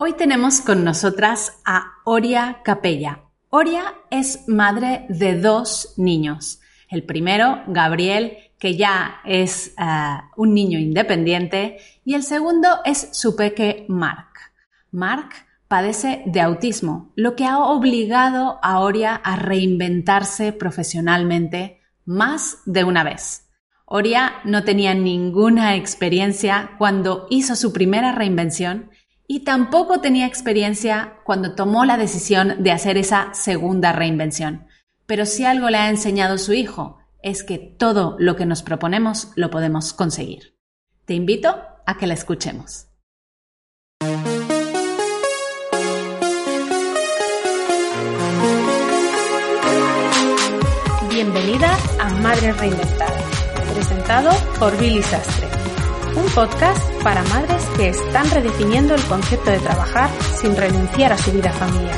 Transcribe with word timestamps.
Hoy 0.00 0.12
tenemos 0.12 0.60
con 0.60 0.84
nosotras 0.84 1.58
a 1.64 1.94
Oria 2.04 2.60
Capella. 2.62 3.24
Oria 3.50 3.94
es 4.12 4.46
madre 4.46 5.06
de 5.08 5.40
dos 5.40 5.94
niños. 5.96 6.60
El 6.88 7.02
primero, 7.02 7.64
Gabriel, 7.66 8.38
que 8.60 8.76
ya 8.76 9.16
es 9.24 9.74
eh, 9.76 9.82
un 10.36 10.54
niño 10.54 10.78
independiente, 10.78 11.78
y 12.04 12.14
el 12.14 12.22
segundo 12.22 12.68
es 12.84 13.08
su 13.10 13.34
peque 13.34 13.86
Mark. 13.88 14.28
Mark 14.92 15.30
padece 15.66 16.22
de 16.26 16.42
autismo, 16.42 17.10
lo 17.16 17.34
que 17.34 17.46
ha 17.46 17.58
obligado 17.58 18.60
a 18.62 18.78
Oria 18.78 19.16
a 19.16 19.34
reinventarse 19.34 20.52
profesionalmente 20.52 21.80
más 22.04 22.58
de 22.66 22.84
una 22.84 23.02
vez. 23.02 23.48
Oria 23.84 24.34
no 24.44 24.62
tenía 24.62 24.94
ninguna 24.94 25.74
experiencia 25.74 26.76
cuando 26.78 27.26
hizo 27.30 27.56
su 27.56 27.72
primera 27.72 28.12
reinvención 28.12 28.92
y 29.30 29.40
tampoco 29.40 30.00
tenía 30.00 30.26
experiencia 30.26 31.18
cuando 31.22 31.54
tomó 31.54 31.84
la 31.84 31.98
decisión 31.98 32.62
de 32.62 32.72
hacer 32.72 32.96
esa 32.96 33.34
segunda 33.34 33.92
reinvención. 33.92 34.66
Pero 35.06 35.26
si 35.26 35.44
algo 35.44 35.68
le 35.68 35.76
ha 35.76 35.90
enseñado 35.90 36.38
su 36.38 36.54
hijo 36.54 36.98
es 37.22 37.44
que 37.44 37.58
todo 37.58 38.16
lo 38.18 38.36
que 38.36 38.46
nos 38.46 38.62
proponemos 38.62 39.30
lo 39.36 39.50
podemos 39.50 39.92
conseguir. 39.92 40.56
Te 41.04 41.14
invito 41.14 41.54
a 41.86 41.98
que 41.98 42.06
la 42.06 42.14
escuchemos. 42.14 42.86
Bienvenida 51.10 51.76
a 52.00 52.08
Madres 52.22 52.56
Reinventadas, 52.58 53.44
presentado 53.74 54.30
por 54.58 54.78
Billy 54.78 55.02
Sastre 55.02 55.57
un 56.18 56.30
podcast 56.30 56.82
para 57.02 57.22
madres 57.24 57.64
que 57.76 57.88
están 57.88 58.28
redefiniendo 58.30 58.94
el 58.94 59.02
concepto 59.04 59.50
de 59.50 59.58
trabajar 59.58 60.10
sin 60.40 60.56
renunciar 60.56 61.12
a 61.12 61.18
su 61.18 61.30
vida 61.30 61.52
familiar. 61.52 61.96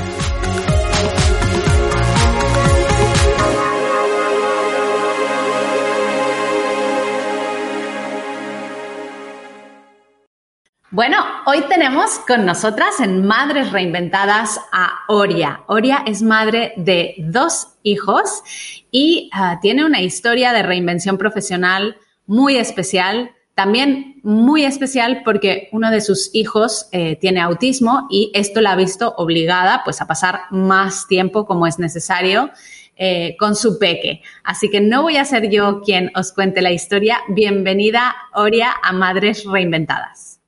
Bueno, 10.90 11.24
hoy 11.46 11.62
tenemos 11.68 12.18
con 12.26 12.44
nosotras 12.44 13.00
en 13.00 13.26
Madres 13.26 13.72
Reinventadas 13.72 14.60
a 14.72 15.00
Oria. 15.08 15.62
Oria 15.66 16.02
es 16.04 16.20
madre 16.20 16.74
de 16.76 17.14
dos 17.18 17.68
hijos 17.82 18.42
y 18.90 19.30
ah, 19.32 19.60
tiene 19.62 19.84
una 19.84 20.02
historia 20.02 20.52
de 20.52 20.62
reinvención 20.62 21.16
profesional 21.16 21.96
muy 22.26 22.56
especial 22.56 23.30
también 23.60 24.18
muy 24.22 24.64
especial 24.64 25.20
porque 25.22 25.68
uno 25.70 25.90
de 25.90 26.00
sus 26.00 26.30
hijos 26.34 26.88
eh, 26.92 27.16
tiene 27.16 27.42
autismo 27.42 28.06
y 28.08 28.32
esto 28.32 28.62
la 28.62 28.72
ha 28.72 28.76
visto 28.76 29.12
obligada 29.18 29.82
pues 29.84 30.00
a 30.00 30.06
pasar 30.06 30.44
más 30.50 31.06
tiempo 31.06 31.44
como 31.44 31.66
es 31.66 31.78
necesario 31.78 32.52
eh, 32.96 33.36
con 33.38 33.54
su 33.54 33.78
peque. 33.78 34.22
Así 34.44 34.70
que 34.70 34.80
no 34.80 35.02
voy 35.02 35.18
a 35.18 35.26
ser 35.26 35.50
yo 35.50 35.82
quien 35.82 36.10
os 36.14 36.32
cuente 36.32 36.62
la 36.62 36.72
historia. 36.72 37.18
Bienvenida, 37.28 38.16
Oria, 38.32 38.72
a 38.82 38.92
Madres 38.94 39.44
Reinventadas. 39.44 40.40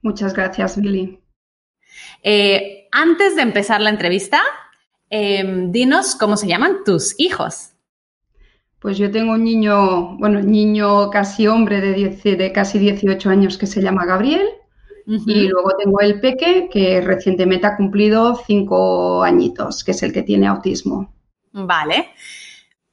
Muchas 0.00 0.32
gracias, 0.32 0.80
Billy. 0.80 1.20
Eh, 2.22 2.88
antes 2.92 3.36
de 3.36 3.42
empezar 3.42 3.82
la 3.82 3.90
entrevista, 3.90 4.40
dinos 5.10 6.16
cómo 6.16 6.38
se 6.38 6.46
llaman 6.46 6.78
tus 6.86 7.14
hijos. 7.18 7.74
Pues 8.80 8.96
yo 8.96 9.10
tengo 9.10 9.32
un 9.32 9.44
niño, 9.44 10.16
bueno, 10.18 10.40
niño 10.40 11.10
casi 11.10 11.46
hombre 11.46 11.80
de, 11.80 12.36
de 12.36 12.52
casi 12.52 12.78
18 12.78 13.30
años 13.30 13.58
que 13.58 13.66
se 13.66 13.82
llama 13.82 14.06
Gabriel. 14.06 14.48
Y 15.06 15.48
luego 15.48 15.70
tengo 15.78 16.00
el 16.02 16.20
peque, 16.20 16.68
que 16.70 17.00
recientemente 17.00 17.66
ha 17.66 17.78
cumplido 17.78 18.38
cinco 18.46 19.22
añitos, 19.22 19.82
que 19.82 19.92
es 19.92 20.02
el 20.02 20.12
que 20.12 20.22
tiene 20.22 20.46
autismo. 20.46 21.14
Vale. 21.50 22.10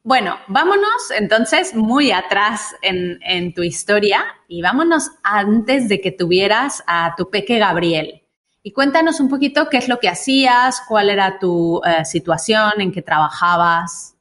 Bueno, 0.02 0.38
vámonos 0.48 1.12
entonces 1.18 1.76
muy 1.76 2.12
atrás 2.12 2.74
en, 2.82 3.20
en, 3.22 3.54
tu 3.54 3.64
historia 3.64 4.24
y 4.48 4.62
vámonos 4.62 5.12
antes 5.24 5.90
de 5.90 6.00
que 6.00 6.14
tuvieras 6.14 6.84
a 6.88 7.16
tu 7.18 7.30
peque 7.30 7.60
Gabriel. 7.60 8.22
Y 8.64 8.72
cuéntanos 8.72 9.20
un 9.20 9.30
poquito 9.30 9.68
qué 9.70 9.78
es 9.78 9.90
lo 9.90 10.00
que 10.00 10.08
hacías, 10.08 10.84
cuál 10.88 11.10
era 11.10 11.38
tu 11.38 11.82
eh, 11.84 12.06
situación, 12.06 12.72
en 12.80 12.92
qué 12.92 13.02
trabajabas. 13.02 14.15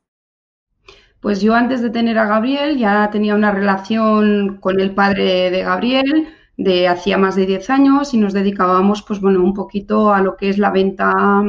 Pues 1.25 1.41
yo 1.41 1.55
antes 1.55 1.81
de 1.81 1.89
tener 1.89 2.19
a 2.19 2.27
Gabriel 2.27 2.77
ya 2.77 3.09
tenía 3.11 3.35
una 3.35 3.51
relación 3.51 4.59
con 4.61 4.79
el 4.79 4.95
padre 4.95 5.51
de 5.51 5.63
Gabriel 5.63 6.29
de 6.59 6.87
hacía 6.87 7.17
más 7.17 7.35
de 7.35 7.47
10 7.47 7.71
años 7.71 8.13
y 8.13 8.19
nos 8.19 8.35
dedicábamos 8.35 9.01
pues 9.01 9.23
bueno 9.23 9.43
un 9.43 9.55
poquito 9.55 10.13
a 10.13 10.21
lo 10.21 10.37
que 10.37 10.51
es 10.51 10.59
la 10.59 10.71
venta 10.71 11.43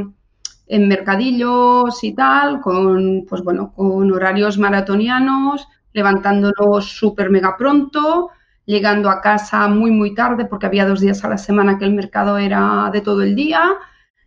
en 0.67 0.87
mercadillos 0.87 2.01
y 2.05 2.15
tal, 2.15 2.61
con 2.61 3.25
pues 3.27 3.43
bueno, 3.43 3.73
con 3.73 4.09
horarios 4.13 4.57
maratonianos, 4.57 5.67
levantándonos 5.91 6.85
súper 6.97 7.29
mega 7.29 7.57
pronto, 7.57 8.29
llegando 8.63 9.09
a 9.09 9.19
casa 9.19 9.67
muy 9.67 9.91
muy 9.91 10.15
tarde 10.15 10.45
porque 10.45 10.67
había 10.67 10.87
dos 10.87 11.01
días 11.01 11.25
a 11.25 11.29
la 11.29 11.37
semana 11.37 11.77
que 11.77 11.83
el 11.83 11.93
mercado 11.93 12.37
era 12.37 12.89
de 12.93 13.01
todo 13.01 13.23
el 13.23 13.35
día. 13.35 13.73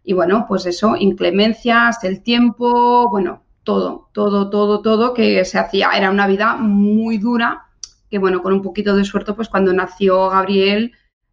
Y 0.05 0.13
bueno, 0.13 0.45
pues 0.47 0.67
eso, 0.67 0.95
inclemencias, 0.95 2.05
el 2.05 2.23
tiempo, 2.23 3.09
bueno, 3.11 3.48
todo, 3.69 4.09
todo, 4.15 4.49
todo, 4.49 4.81
todo 4.81 5.13
que 5.13 5.45
se 5.45 5.59
hacía. 5.59 5.91
Era 5.91 6.11
una 6.11 6.27
vida 6.27 6.57
muy 6.57 7.19
dura, 7.19 7.67
que 8.11 8.17
bueno, 8.17 8.43
con 8.43 8.55
un 8.55 8.63
poquito 8.63 8.97
de 8.97 9.05
suerte, 9.05 9.35
pues 9.35 9.51
cuando 9.51 9.75
nació 9.75 10.31
Gabriel 10.31 10.93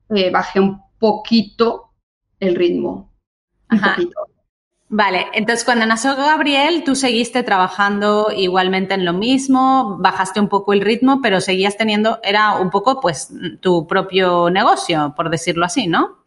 eh, 0.09 0.31
bajé 0.31 0.59
un 0.59 0.81
poquito 0.99 1.93
el 2.41 2.55
ritmo. 2.55 3.09
Un 3.71 3.79
poquito. 3.79 4.19
Vale, 4.89 5.27
entonces 5.31 5.63
cuando 5.63 5.85
nació 5.85 6.13
Gabriel, 6.17 6.83
tú 6.83 6.95
seguiste 6.95 7.41
trabajando 7.41 8.27
igualmente 8.35 8.95
en 8.95 9.05
lo 9.05 9.13
mismo, 9.13 9.97
bajaste 10.01 10.41
un 10.41 10.49
poco 10.49 10.73
el 10.73 10.81
ritmo, 10.81 11.21
pero 11.21 11.39
seguías 11.39 11.77
teniendo, 11.77 12.19
era 12.21 12.55
un 12.59 12.69
poco 12.69 12.99
pues 12.99 13.33
tu 13.61 13.87
propio 13.87 14.49
negocio, 14.49 15.13
por 15.15 15.29
decirlo 15.29 15.63
así, 15.63 15.87
¿no? 15.87 16.24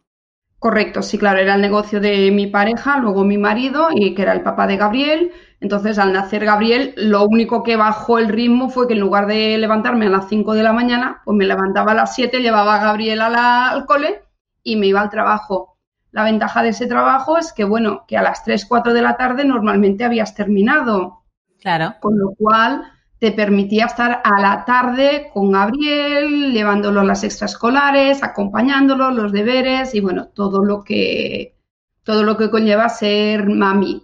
Correcto, 0.59 1.01
sí, 1.01 1.17
claro, 1.17 1.39
era 1.39 1.55
el 1.55 1.61
negocio 1.61 2.01
de 2.01 2.31
mi 2.31 2.47
pareja, 2.47 2.97
luego 2.97 3.23
mi 3.23 3.37
marido 3.37 3.87
y 3.91 4.13
que 4.13 4.23
era 4.23 4.33
el 4.33 4.41
papá 4.41 4.67
de 4.67 4.75
Gabriel. 4.75 5.31
Entonces, 5.61 5.97
al 5.97 6.11
nacer 6.11 6.43
Gabriel, 6.43 6.93
lo 6.97 7.23
único 7.23 7.63
que 7.63 7.77
bajó 7.77 8.19
el 8.19 8.27
ritmo 8.27 8.69
fue 8.69 8.87
que 8.87 8.93
en 8.93 8.99
lugar 8.99 9.25
de 9.27 9.57
levantarme 9.57 10.07
a 10.07 10.09
las 10.09 10.27
5 10.27 10.53
de 10.53 10.63
la 10.63 10.73
mañana, 10.73 11.21
pues 11.23 11.37
me 11.37 11.45
levantaba 11.45 11.93
a 11.93 11.95
las 11.95 12.13
7, 12.13 12.41
llevaba 12.41 12.75
a 12.75 12.83
Gabriel 12.83 13.21
al 13.21 13.85
cole 13.85 14.21
y 14.61 14.75
me 14.75 14.87
iba 14.87 14.99
al 14.99 15.09
trabajo. 15.09 15.77
La 16.11 16.25
ventaja 16.25 16.61
de 16.61 16.69
ese 16.69 16.87
trabajo 16.87 17.37
es 17.37 17.53
que, 17.53 17.63
bueno, 17.63 18.03
que 18.05 18.17
a 18.17 18.21
las 18.21 18.43
3, 18.43 18.65
4 18.65 18.93
de 18.93 19.01
la 19.01 19.15
tarde 19.15 19.45
normalmente 19.45 20.03
habías 20.03 20.35
terminado. 20.35 21.23
Claro. 21.61 21.95
Con 22.01 22.17
lo 22.17 22.33
cual 22.37 22.83
te 23.19 23.31
permitía 23.33 23.85
estar 23.85 24.21
a 24.23 24.41
la 24.41 24.63
tarde 24.65 25.29
con 25.33 25.51
Gabriel, 25.51 26.53
llevándolo 26.53 27.01
a 27.01 27.03
las 27.05 27.23
extraescolares, 27.23 28.23
acompañándolo, 28.23 29.11
los 29.11 29.31
deberes 29.31 29.93
y 29.93 29.99
bueno, 29.99 30.27
todo 30.27 30.63
lo 30.63 30.83
que 30.83 31.55
todo 32.03 32.23
lo 32.23 32.37
que 32.37 32.49
conlleva 32.49 32.89
ser 32.89 33.47
mami. 33.47 34.03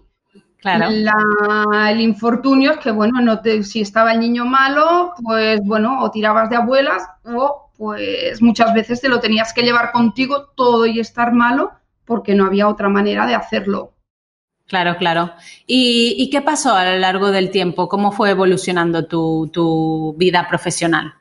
el 1.88 2.02
infortunio 2.02 2.74
es 2.74 2.78
que, 2.78 2.92
bueno, 2.92 3.22
no 3.22 3.42
te, 3.42 3.64
si 3.64 3.82
estaba 3.82 4.14
el 4.14 4.20
niño 4.20 4.46
malo, 4.46 5.14
pues 5.24 5.62
bueno, 5.64 6.02
o 6.02 6.12
tirabas 6.12 6.50
de 6.50 6.58
abuelas 6.58 7.04
o 7.24 7.72
pues 7.78 8.42
muchas 8.42 8.74
veces 8.74 9.02
te 9.02 9.10
lo 9.10 9.20
tenías 9.20 9.54
que 9.54 9.64
llevar 9.64 9.92
contigo 9.92 10.50
todo 10.56 10.86
y 10.86 11.00
estar 11.00 11.34
malo 11.34 11.72
porque 12.06 12.36
no 12.36 12.46
había 12.46 12.68
otra 12.68 12.90
manera 12.90 13.26
de 13.26 13.36
hacerlo. 13.36 13.95
Claro, 14.68 14.98
claro. 14.98 15.32
¿Y, 15.68 16.30
qué 16.32 16.42
pasó 16.42 16.74
a 16.74 16.92
lo 16.92 16.98
largo 16.98 17.32
del 17.32 17.52
tiempo? 17.52 17.88
¿Cómo 17.88 18.12
fue 18.12 18.32
evolucionando 18.32 19.06
tu, 19.06 19.50
tu 19.54 20.16
vida 20.18 20.48
profesional? 20.50 21.14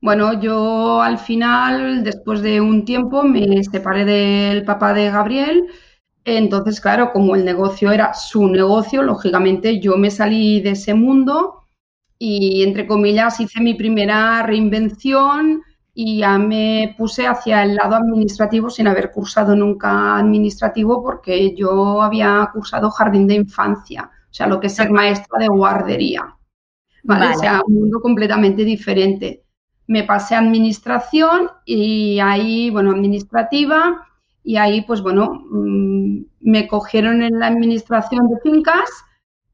Bueno, 0.00 0.40
yo 0.40 1.02
al 1.02 1.18
final, 1.18 2.02
después 2.02 2.42
de 2.42 2.60
un 2.60 2.84
tiempo, 2.84 3.22
me 3.22 3.62
separé 3.62 4.04
del 4.04 4.64
papá 4.64 4.94
de 4.94 5.10
Gabriel 5.10 5.68
entonces, 6.24 6.80
claro, 6.80 7.12
como 7.12 7.34
el 7.34 7.44
negocio 7.44 7.90
era 7.90 8.14
su 8.14 8.46
negocio, 8.46 9.02
lógicamente 9.02 9.80
yo 9.80 9.96
me 9.96 10.10
salí 10.10 10.60
de 10.60 10.70
ese 10.70 10.94
mundo 10.94 11.66
y, 12.18 12.62
entre 12.62 12.86
comillas, 12.86 13.40
hice 13.40 13.60
mi 13.60 13.74
primera 13.74 14.42
reinvención 14.44 15.62
y 15.94 16.18
ya 16.18 16.38
me 16.38 16.94
puse 16.96 17.26
hacia 17.26 17.62
el 17.62 17.74
lado 17.74 17.96
administrativo 17.96 18.70
sin 18.70 18.86
haber 18.86 19.10
cursado 19.10 19.54
nunca 19.54 20.16
administrativo 20.16 21.02
porque 21.02 21.54
yo 21.54 22.00
había 22.00 22.48
cursado 22.52 22.90
jardín 22.90 23.26
de 23.26 23.34
infancia, 23.34 24.10
o 24.30 24.34
sea, 24.34 24.46
lo 24.46 24.58
que 24.58 24.68
es 24.68 24.74
ser 24.74 24.90
maestra 24.90 25.38
de 25.38 25.48
guardería. 25.48 26.36
¿vale? 27.02 27.34
O 27.34 27.38
sea, 27.38 27.62
un 27.66 27.74
mundo 27.74 28.00
completamente 28.00 28.64
diferente. 28.64 29.44
Me 29.86 30.04
pasé 30.04 30.34
a 30.34 30.38
administración 30.38 31.50
y 31.64 32.18
ahí, 32.20 32.70
bueno, 32.70 32.92
administrativa 32.92 34.06
y 34.44 34.56
ahí, 34.56 34.82
pues 34.82 35.02
bueno, 35.02 35.44
mm, 35.50 36.22
me 36.40 36.68
cogieron 36.68 37.22
en 37.22 37.38
la 37.38 37.48
administración 37.48 38.28
de 38.28 38.40
fincas 38.42 38.88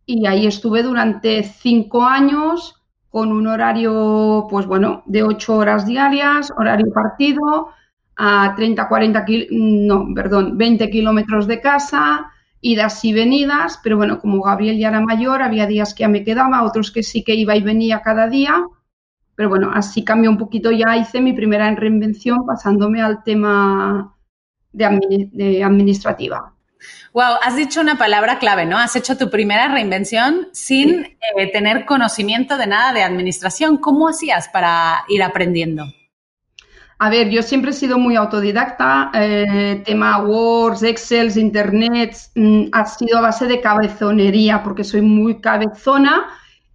y 0.06 0.26
ahí 0.26 0.46
estuve 0.46 0.82
durante 0.82 1.42
cinco 1.42 2.04
años 2.04 2.77
con 3.10 3.32
un 3.32 3.46
horario, 3.46 4.46
pues 4.50 4.66
bueno, 4.66 5.02
de 5.06 5.22
ocho 5.22 5.56
horas 5.56 5.86
diarias, 5.86 6.52
horario 6.56 6.92
partido, 6.92 7.70
a 8.16 8.54
30, 8.56 8.88
40, 8.88 9.24
no, 9.50 10.06
perdón, 10.14 10.58
20 10.58 10.90
kilómetros 10.90 11.46
de 11.46 11.60
casa, 11.60 12.30
idas 12.60 13.04
y 13.04 13.12
venidas, 13.12 13.80
pero 13.82 13.96
bueno, 13.96 14.20
como 14.20 14.42
Gabriel 14.42 14.78
ya 14.78 14.88
era 14.88 15.00
mayor, 15.00 15.42
había 15.42 15.66
días 15.66 15.94
que 15.94 16.02
ya 16.02 16.08
me 16.08 16.24
quedaba, 16.24 16.64
otros 16.64 16.90
que 16.90 17.02
sí 17.02 17.22
que 17.22 17.34
iba 17.34 17.56
y 17.56 17.62
venía 17.62 18.02
cada 18.02 18.28
día, 18.28 18.64
pero 19.36 19.48
bueno, 19.48 19.70
así 19.72 20.02
cambió 20.04 20.30
un 20.30 20.38
poquito, 20.38 20.72
ya 20.72 20.96
hice 20.96 21.20
mi 21.20 21.32
primera 21.32 21.72
reinvención 21.72 22.44
pasándome 22.44 23.00
al 23.00 23.22
tema 23.22 24.16
de, 24.72 25.62
administrativa. 25.62 26.54
Wow, 27.14 27.38
has 27.42 27.56
dicho 27.56 27.80
una 27.80 27.96
palabra 27.96 28.38
clave, 28.38 28.66
¿no? 28.66 28.78
Has 28.78 28.94
hecho 28.94 29.16
tu 29.16 29.30
primera 29.30 29.68
reinvención 29.68 30.48
sin 30.52 31.04
eh, 31.36 31.50
tener 31.52 31.86
conocimiento 31.86 32.56
de 32.58 32.66
nada 32.66 32.92
de 32.92 33.02
administración. 33.02 33.78
¿Cómo 33.78 34.08
hacías 34.08 34.48
para 34.48 35.04
ir 35.08 35.22
aprendiendo? 35.22 35.86
A 37.00 37.10
ver, 37.10 37.30
yo 37.30 37.42
siempre 37.42 37.70
he 37.70 37.74
sido 37.74 37.98
muy 37.98 38.16
autodidacta. 38.16 39.10
Eh, 39.14 39.82
tema 39.86 40.18
Words, 40.18 40.82
Excel, 40.82 41.36
Internet, 41.38 42.16
mm, 42.34 42.64
ha 42.72 42.84
sido 42.84 43.18
a 43.18 43.22
base 43.22 43.46
de 43.46 43.60
cabezonería 43.60 44.62
porque 44.62 44.84
soy 44.84 45.00
muy 45.00 45.40
cabezona 45.40 46.26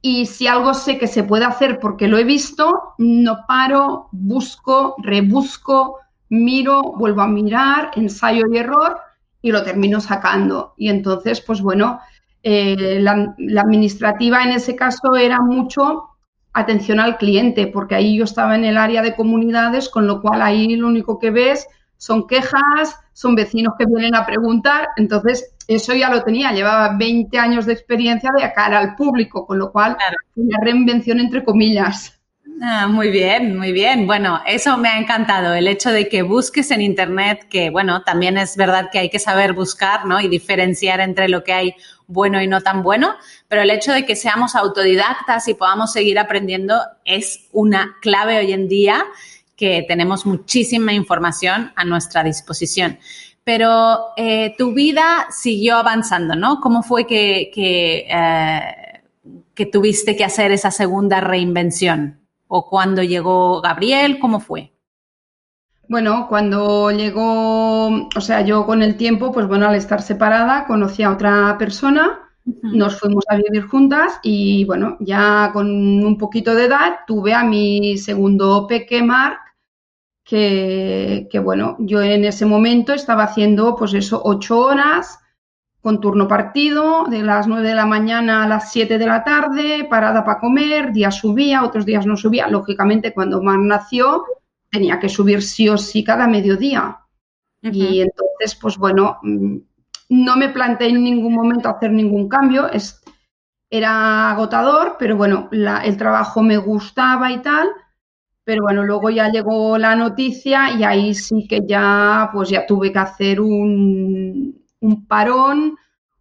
y 0.01 0.25
si 0.25 0.47
algo 0.47 0.74
sé 0.74 0.97
que 0.97 1.07
se 1.07 1.24
puede 1.24 1.45
hacer 1.45 1.80
porque 1.80 2.07
lo 2.07 2.18
he 2.18 2.24
visto, 2.24 2.95
no 2.97 3.45
paro, 3.47 4.09
busco, 4.12 4.95
rebusco, 4.97 6.00
miro, 6.30 6.81
vuelvo 6.97 7.21
a 7.21 7.27
mirar, 7.27 7.91
ensayo 7.95 8.44
y 8.51 8.57
error 8.57 9.00
y 9.44 9.51
lo 9.51 9.62
termino 9.62 10.01
sacando. 10.01 10.74
Y 10.78 10.90
entonces, 10.90 11.42
pues 11.42 11.62
bueno, 11.62 12.00
eh, 12.42 12.98
la, 13.00 13.36
la 13.38 13.62
administrativa 13.62 14.44
en 14.44 14.54
ese 14.54 14.75
caso 14.75 15.16
era 15.16 15.40
mucho 15.40 16.06
atención 16.54 17.00
al 17.00 17.18
cliente, 17.18 17.68
porque 17.68 17.95
ahí 17.95 18.18
yo 18.18 18.24
estaba 18.24 18.56
en 18.56 18.66
el 18.66 18.78
área 18.78 19.04
de 19.04 19.16
comunidades, 19.16 19.90
con 19.90 20.07
lo 20.07 20.22
cual 20.22 20.42
ahí 20.42 20.75
lo 20.75 20.88
único 20.88 21.19
que 21.19 21.30
ves 21.30 21.68
son 21.98 22.28
quejas, 22.28 23.00
son 23.13 23.36
vecinos 23.36 23.75
que 23.78 23.86
vienen 23.86 24.16
a 24.16 24.25
preguntar, 24.25 24.90
entonces 24.98 25.56
eso 25.68 25.94
ya 25.94 26.10
lo 26.10 26.24
tenía, 26.24 26.51
llevaba 26.51 26.98
20 26.98 27.38
años 27.38 27.66
de 27.66 27.74
experiencia 27.74 28.30
de 28.38 28.51
cara 28.54 28.80
al 28.80 28.95
público, 28.95 29.45
con 29.45 29.60
lo 29.60 29.72
cual 29.72 29.98
una 30.36 30.57
reinvención 30.62 31.19
entre 31.19 31.44
comillas. 31.44 32.12
Ah, 32.61 32.88
muy 32.88 33.09
bien, 33.09 33.57
muy 33.57 33.71
bien. 33.71 34.05
Bueno, 34.07 34.41
eso 34.45 34.77
me 34.77 34.88
ha 34.88 34.97
encantado, 34.97 35.53
el 35.53 35.67
hecho 35.67 35.91
de 35.91 36.07
que 36.07 36.21
busques 36.21 36.71
en 36.71 36.81
Internet, 36.81 37.47
que 37.50 37.69
bueno, 37.69 38.03
también 38.03 38.38
es 38.38 38.55
verdad 38.55 38.89
que 38.91 39.00
hay 39.00 39.09
que 39.09 39.19
saber 39.19 39.53
buscar, 39.53 40.05
¿no? 40.05 40.21
Y 40.21 40.27
diferenciar 40.27 41.01
entre 41.01 41.27
lo 41.27 41.44
que 41.44 41.51
hay 41.53 41.75
bueno 42.07 42.41
y 42.41 42.47
no 42.47 42.61
tan 42.61 42.83
bueno, 42.83 43.15
pero 43.47 43.61
el 43.63 43.69
hecho 43.69 43.91
de 43.91 44.05
que 44.05 44.15
seamos 44.15 44.55
autodidactas 44.55 45.47
y 45.47 45.55
podamos 45.55 45.91
seguir 45.91 46.19
aprendiendo 46.19 46.79
es 47.05 47.47
una 47.51 47.97
clave 48.01 48.38
hoy 48.38 48.53
en 48.53 48.67
día 48.67 49.03
que 49.56 49.83
tenemos 49.88 50.25
muchísima 50.25 50.94
información 50.94 51.71
a 51.75 51.83
nuestra 51.85 52.23
disposición. 52.23 52.99
Pero 53.44 54.13
eh, 54.15 54.56
tu 54.57 54.73
vida 54.73 55.27
siguió 55.31 55.77
avanzando, 55.77 56.35
¿no? 56.35 56.61
¿Cómo 56.61 56.81
fue 56.81 57.06
que, 57.06 57.51
que, 57.53 58.07
eh, 58.09 59.01
que 59.53 59.65
tuviste 59.65 60.15
que 60.15 60.23
hacer 60.23 60.51
esa 60.51 60.71
segunda 60.71 61.19
reinvención? 61.19 62.22
¿O 62.55 62.69
cuando 62.69 63.01
llegó 63.01 63.61
Gabriel? 63.61 64.19
¿Cómo 64.19 64.39
fue? 64.39 64.71
Bueno, 65.89 66.27
cuando 66.29 66.91
llegó, 66.91 67.88
o 67.88 68.21
sea, 68.21 68.41
yo 68.41 68.67
con 68.67 68.83
el 68.83 68.95
tiempo, 68.95 69.31
pues 69.31 69.47
bueno, 69.47 69.67
al 69.67 69.73
estar 69.73 70.03
separada, 70.03 70.67
conocí 70.67 71.01
a 71.01 71.11
otra 71.11 71.57
persona, 71.57 72.29
nos 72.61 73.00
fuimos 73.00 73.23
a 73.27 73.38
vivir 73.38 73.63
juntas 73.63 74.19
y 74.21 74.65
bueno, 74.65 74.97
ya 75.00 75.50
con 75.51 75.67
un 76.05 76.15
poquito 76.19 76.53
de 76.53 76.65
edad 76.65 77.00
tuve 77.07 77.33
a 77.33 77.44
mi 77.44 77.97
segundo 77.97 78.67
peque 78.67 79.01
Mark, 79.01 79.39
que, 80.23 81.27
que 81.31 81.39
bueno, 81.39 81.75
yo 81.79 82.03
en 82.03 82.23
ese 82.23 82.45
momento 82.45 82.94
estaba 82.94 83.23
haciendo 83.23 83.75
pues 83.75 83.95
eso, 83.95 84.21
ocho 84.23 84.59
horas 84.59 85.17
con 85.83 86.00
turno 86.00 86.30
partido, 86.30 87.03
de 87.09 87.24
las 87.24 87.45
nueve 87.45 87.68
de 87.68 87.75
la 87.75 87.85
mañana 87.85 88.45
a 88.45 88.47
las 88.47 88.71
siete 88.71 88.97
de 88.97 89.06
la 89.06 89.21
tarde, 89.21 89.85
parada 89.89 90.24
para 90.24 90.39
comer, 90.39 90.94
días 90.94 91.18
subía, 91.18 91.62
otros 91.62 91.85
días 91.85 92.06
no 92.06 92.15
subía. 92.15 92.47
Lógicamente, 92.47 93.13
cuando 93.13 93.44
Mark 93.44 93.59
nació, 93.62 94.24
tenía 94.71 94.97
que 94.97 95.09
subir 95.09 95.44
sí 95.44 95.68
o 95.68 95.77
sí 95.77 96.01
cada 96.01 96.25
mediodía. 96.25 97.00
Y 97.62 98.00
entonces, 98.00 98.57
pues 98.62 98.77
bueno, 98.77 99.19
mm, 99.24 99.57
no 100.09 100.38
me 100.38 100.50
planteé 100.50 100.88
en 100.88 101.03
ningún 101.03 101.33
momento 101.33 101.68
hacer 101.68 101.91
ningún 101.91 102.30
cambio. 102.30 102.71
Es, 102.71 103.03
era 103.69 104.31
agotador, 104.31 104.95
pero 104.97 105.18
bueno, 105.18 105.50
el 105.51 105.97
trabajo 105.97 106.41
me 106.41 106.56
gustaba 106.56 107.30
y 107.30 107.41
tal. 107.41 107.68
Pero 108.45 108.63
bueno, 108.63 108.83
luego 108.83 109.09
ya 109.09 109.27
llegó 109.27 109.77
la 109.77 109.97
noticia 109.97 110.71
y 110.71 110.85
ahí 110.85 111.13
sí 111.13 111.45
que 111.45 111.59
ya, 111.68 112.30
pues 112.31 112.50
ya 112.50 112.65
tuve 112.65 112.94
que 112.94 113.00
hacer 113.00 113.41
un, 113.41 114.62
un 114.83 115.07
parón, 115.07 115.77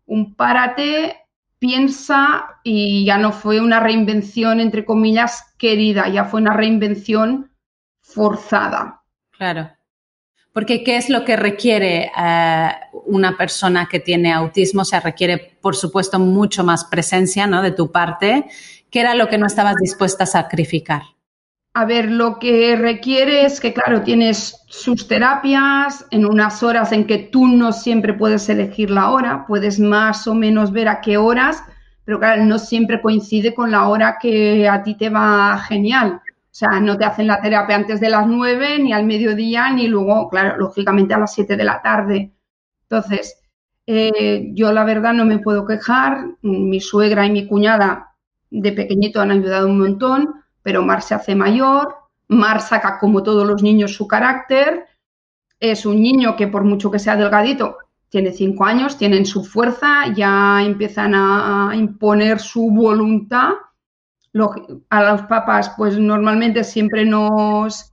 un 0.06 0.37
párate, 0.37 1.17
piensa 1.59 2.61
y 2.62 3.05
ya 3.05 3.19
no 3.19 3.32
fue 3.32 3.61
una 3.61 3.81
reinvención, 3.81 4.61
entre 4.61 4.85
comillas, 4.85 5.53
querida, 5.59 6.09
ya 6.09 6.26
fue 6.26 6.41
una 6.41 6.55
reinvención 6.55 7.50
forzada. 8.00 9.03
Claro. 9.37 9.70
Porque 10.53 10.85
¿qué 10.85 10.97
es 10.97 11.09
lo 11.09 11.25
que 11.25 11.37
requiere 11.37 12.12
eh, 12.17 12.70
una 13.06 13.37
persona 13.37 13.88
que 13.91 13.99
tiene 13.99 14.32
autismo? 14.32 14.82
O 14.82 14.85
sea, 14.85 15.00
requiere, 15.00 15.59
por 15.61 15.75
supuesto, 15.75 16.20
mucho 16.20 16.62
más 16.62 16.85
presencia 16.85 17.49
¿no? 17.49 17.62
de 17.62 17.73
tu 17.73 17.91
parte. 17.91 18.47
¿Qué 18.91 19.00
era 19.00 19.17
lo 19.17 19.29
que 19.29 19.38
no 19.38 19.47
estabas 19.47 19.75
dispuesta 19.76 20.25
a 20.25 20.29
sacrificar? 20.29 21.03
A 21.75 21.87
ver, 21.87 22.11
lo 22.11 22.39
que 22.39 22.77
requiere 22.77 23.47
es 23.47 23.59
que, 23.59 23.73
claro, 23.73 24.03
tienes 24.03 24.63
sus 24.69 25.09
terapias 25.09 26.07
en 26.11 26.27
unas 26.27 26.63
horas 26.63 26.93
en 26.93 27.07
que 27.07 27.17
tú 27.19 27.47
no 27.47 27.73
siempre 27.73 28.13
puedes 28.13 28.47
elegir 28.51 28.91
la 28.91 29.11
hora, 29.11 29.47
puedes 29.47 29.81
más 29.81 30.27
o 30.27 30.35
menos 30.35 30.71
ver 30.71 30.89
a 30.89 31.01
qué 31.01 31.17
horas, 31.17 31.65
pero 32.05 32.19
claro, 32.19 32.45
no 32.45 32.59
siempre 32.59 33.01
coincide 33.01 33.55
con 33.55 33.71
la 33.71 33.89
hora 33.89 34.19
que 34.21 34.69
a 34.69 34.83
ti 34.83 34.97
te 34.97 35.09
va 35.09 35.59
genial. 35.67 36.21
O 36.27 36.55
sea, 36.55 36.79
no 36.79 36.99
te 36.99 37.07
hacen 37.07 37.27
la 37.27 37.41
terapia 37.41 37.77
antes 37.77 38.01
de 38.01 38.11
las 38.11 38.27
nueve, 38.27 38.79
ni 38.79 38.93
al 38.93 39.07
mediodía, 39.07 39.71
ni 39.71 39.87
luego, 39.89 40.29
claro, 40.29 40.59
lógicamente 40.59 41.15
a 41.15 41.19
las 41.19 41.33
siete 41.33 41.57
de 41.57 41.65
la 41.65 41.81
tarde. 41.81 42.33
Entonces, 42.83 43.41
eh, 43.87 44.51
yo 44.53 44.73
la 44.73 44.85
verdad 44.85 45.15
no 45.15 45.25
me 45.25 45.39
puedo 45.39 45.65
quejar. 45.65 46.27
Mi 46.43 46.81
suegra 46.81 47.25
y 47.25 47.31
mi 47.31 47.47
cuñada 47.47 48.15
de 48.51 48.73
pequeñito 48.73 49.23
han 49.23 49.31
ayudado 49.31 49.69
un 49.69 49.79
montón, 49.79 50.42
pero 50.62 50.82
Mar 50.82 51.03
se 51.03 51.14
hace 51.14 51.35
mayor. 51.35 51.97
Mar 52.29 52.61
saca, 52.61 52.99
como 52.99 53.23
todos 53.23 53.47
los 53.47 53.62
niños, 53.62 53.94
su 53.94 54.06
carácter. 54.06 54.87
Es 55.61 55.87
un 55.87 56.00
niño 56.00 56.37
que, 56.37 56.49
por 56.49 56.64
mucho 56.64 56.91
que 56.91 56.99
sea 56.99 57.16
delgadito, 57.16 57.78
tiene 58.09 58.33
cinco 58.33 58.64
años, 58.64 58.99
tienen 58.99 59.26
su 59.26 59.45
fuerza, 59.45 60.12
ya 60.14 60.62
empiezan 60.62 61.14
a 61.14 61.71
imponer 61.75 62.40
su 62.40 62.71
voluntad 62.71 63.52
a 64.90 65.02
los 65.02 65.23
papás 65.23 65.73
pues 65.76 65.99
normalmente 65.99 66.64
siempre 66.64 67.04
nos, 67.04 67.92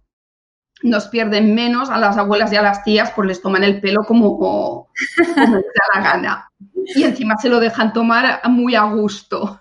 nos 0.83 1.07
pierden 1.07 1.53
menos, 1.53 1.89
a 1.89 1.97
las 1.97 2.17
abuelas 2.17 2.51
y 2.53 2.55
a 2.55 2.61
las 2.61 2.83
tías 2.83 3.11
pues 3.15 3.27
les 3.27 3.41
toman 3.41 3.63
el 3.63 3.81
pelo 3.81 4.03
como, 4.07 4.38
como 4.38 4.89
les 5.17 5.35
da 5.35 5.95
la 5.95 6.01
gana. 6.01 6.51
Y 6.95 7.03
encima 7.03 7.35
se 7.38 7.49
lo 7.49 7.59
dejan 7.59 7.93
tomar 7.93 8.41
muy 8.49 8.75
a 8.75 8.83
gusto. 8.83 9.59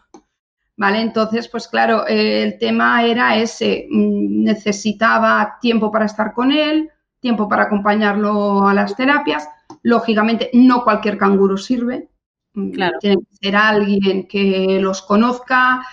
¿Vale? 0.78 1.00
Entonces, 1.00 1.48
pues 1.48 1.66
claro, 1.66 2.06
el 2.06 2.56
tema 2.56 3.02
era 3.02 3.36
ese, 3.36 3.88
mm, 3.90 4.44
necesitaba 4.44 5.58
tiempo 5.60 5.90
para 5.90 6.04
estar 6.04 6.32
con 6.32 6.52
él, 6.52 6.88
tiempo 7.18 7.48
para 7.48 7.64
acompañarlo 7.64 8.66
a 8.68 8.72
las 8.74 8.94
terapias. 8.94 9.48
Lógicamente, 9.82 10.50
no 10.52 10.84
cualquier 10.84 11.18
canguro 11.18 11.56
sirve. 11.56 12.08
Mm, 12.54 12.70
tiene 13.00 13.16
que 13.16 13.36
ser 13.42 13.56
alguien 13.56 14.28
que 14.28 14.78
los 14.80 15.02
conozca, 15.02 15.84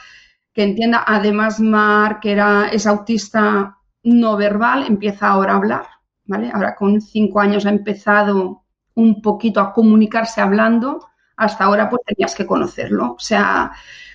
que 0.53 0.61
entienda. 0.61 1.03
Además, 1.07 1.59
Mar, 1.59 2.19
que 2.19 2.33
era, 2.33 2.69
es 2.71 2.85
autista 2.85 3.79
no 4.03 4.37
verbal, 4.37 4.85
empieza 4.87 5.29
ahora 5.29 5.53
a 5.53 5.57
hablar, 5.57 5.85
¿vale? 6.25 6.51
Ahora 6.53 6.75
con 6.75 7.01
cinco 7.01 7.39
años 7.39 7.65
ha 7.65 7.69
empezado 7.71 8.63
un 8.93 9.19
poquito 9.23 9.59
a 9.59 9.73
comunicarse 9.73 10.41
hablando. 10.41 10.99
Hasta 11.37 11.65
ahora 11.65 11.89
pues 11.89 12.01
tenías 12.05 12.35
que 12.35 12.45
conocerlo. 12.45 13.13
O 13.13 13.19
sea, 13.19 13.71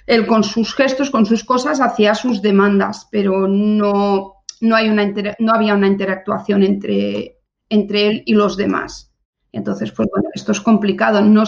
él 0.06 0.26
con 0.26 0.44
sus 0.44 0.74
gestos, 0.74 1.10
con 1.10 1.26
sus 1.26 1.44
cosas, 1.44 1.80
hacía 1.80 2.14
sus 2.14 2.42
demandas, 2.42 3.08
pero 3.10 3.46
no, 3.46 4.42
no, 4.60 4.76
hay 4.76 4.88
una 4.88 5.12
no 5.38 5.52
había 5.52 5.74
una 5.74 5.86
interactuación 5.86 6.62
entre, 6.62 7.38
entre 7.68 8.06
él 8.06 8.22
y 8.26 8.34
los 8.34 8.56
demás. 8.56 9.12
Entonces, 9.52 9.92
pues 9.92 10.08
bueno, 10.12 10.28
esto 10.34 10.52
es 10.52 10.60
complicado. 10.60 11.20
No, 11.22 11.44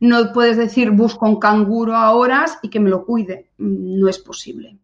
no 0.00 0.32
puedes 0.32 0.56
decir 0.56 0.90
busco 0.90 1.26
un 1.26 1.38
canguro 1.38 1.96
a 1.96 2.12
horas 2.12 2.58
y 2.62 2.70
que 2.70 2.80
me 2.80 2.90
lo 2.90 3.04
cuide. 3.04 3.50
No 3.58 4.08
es 4.08 4.18
posible. 4.18 4.78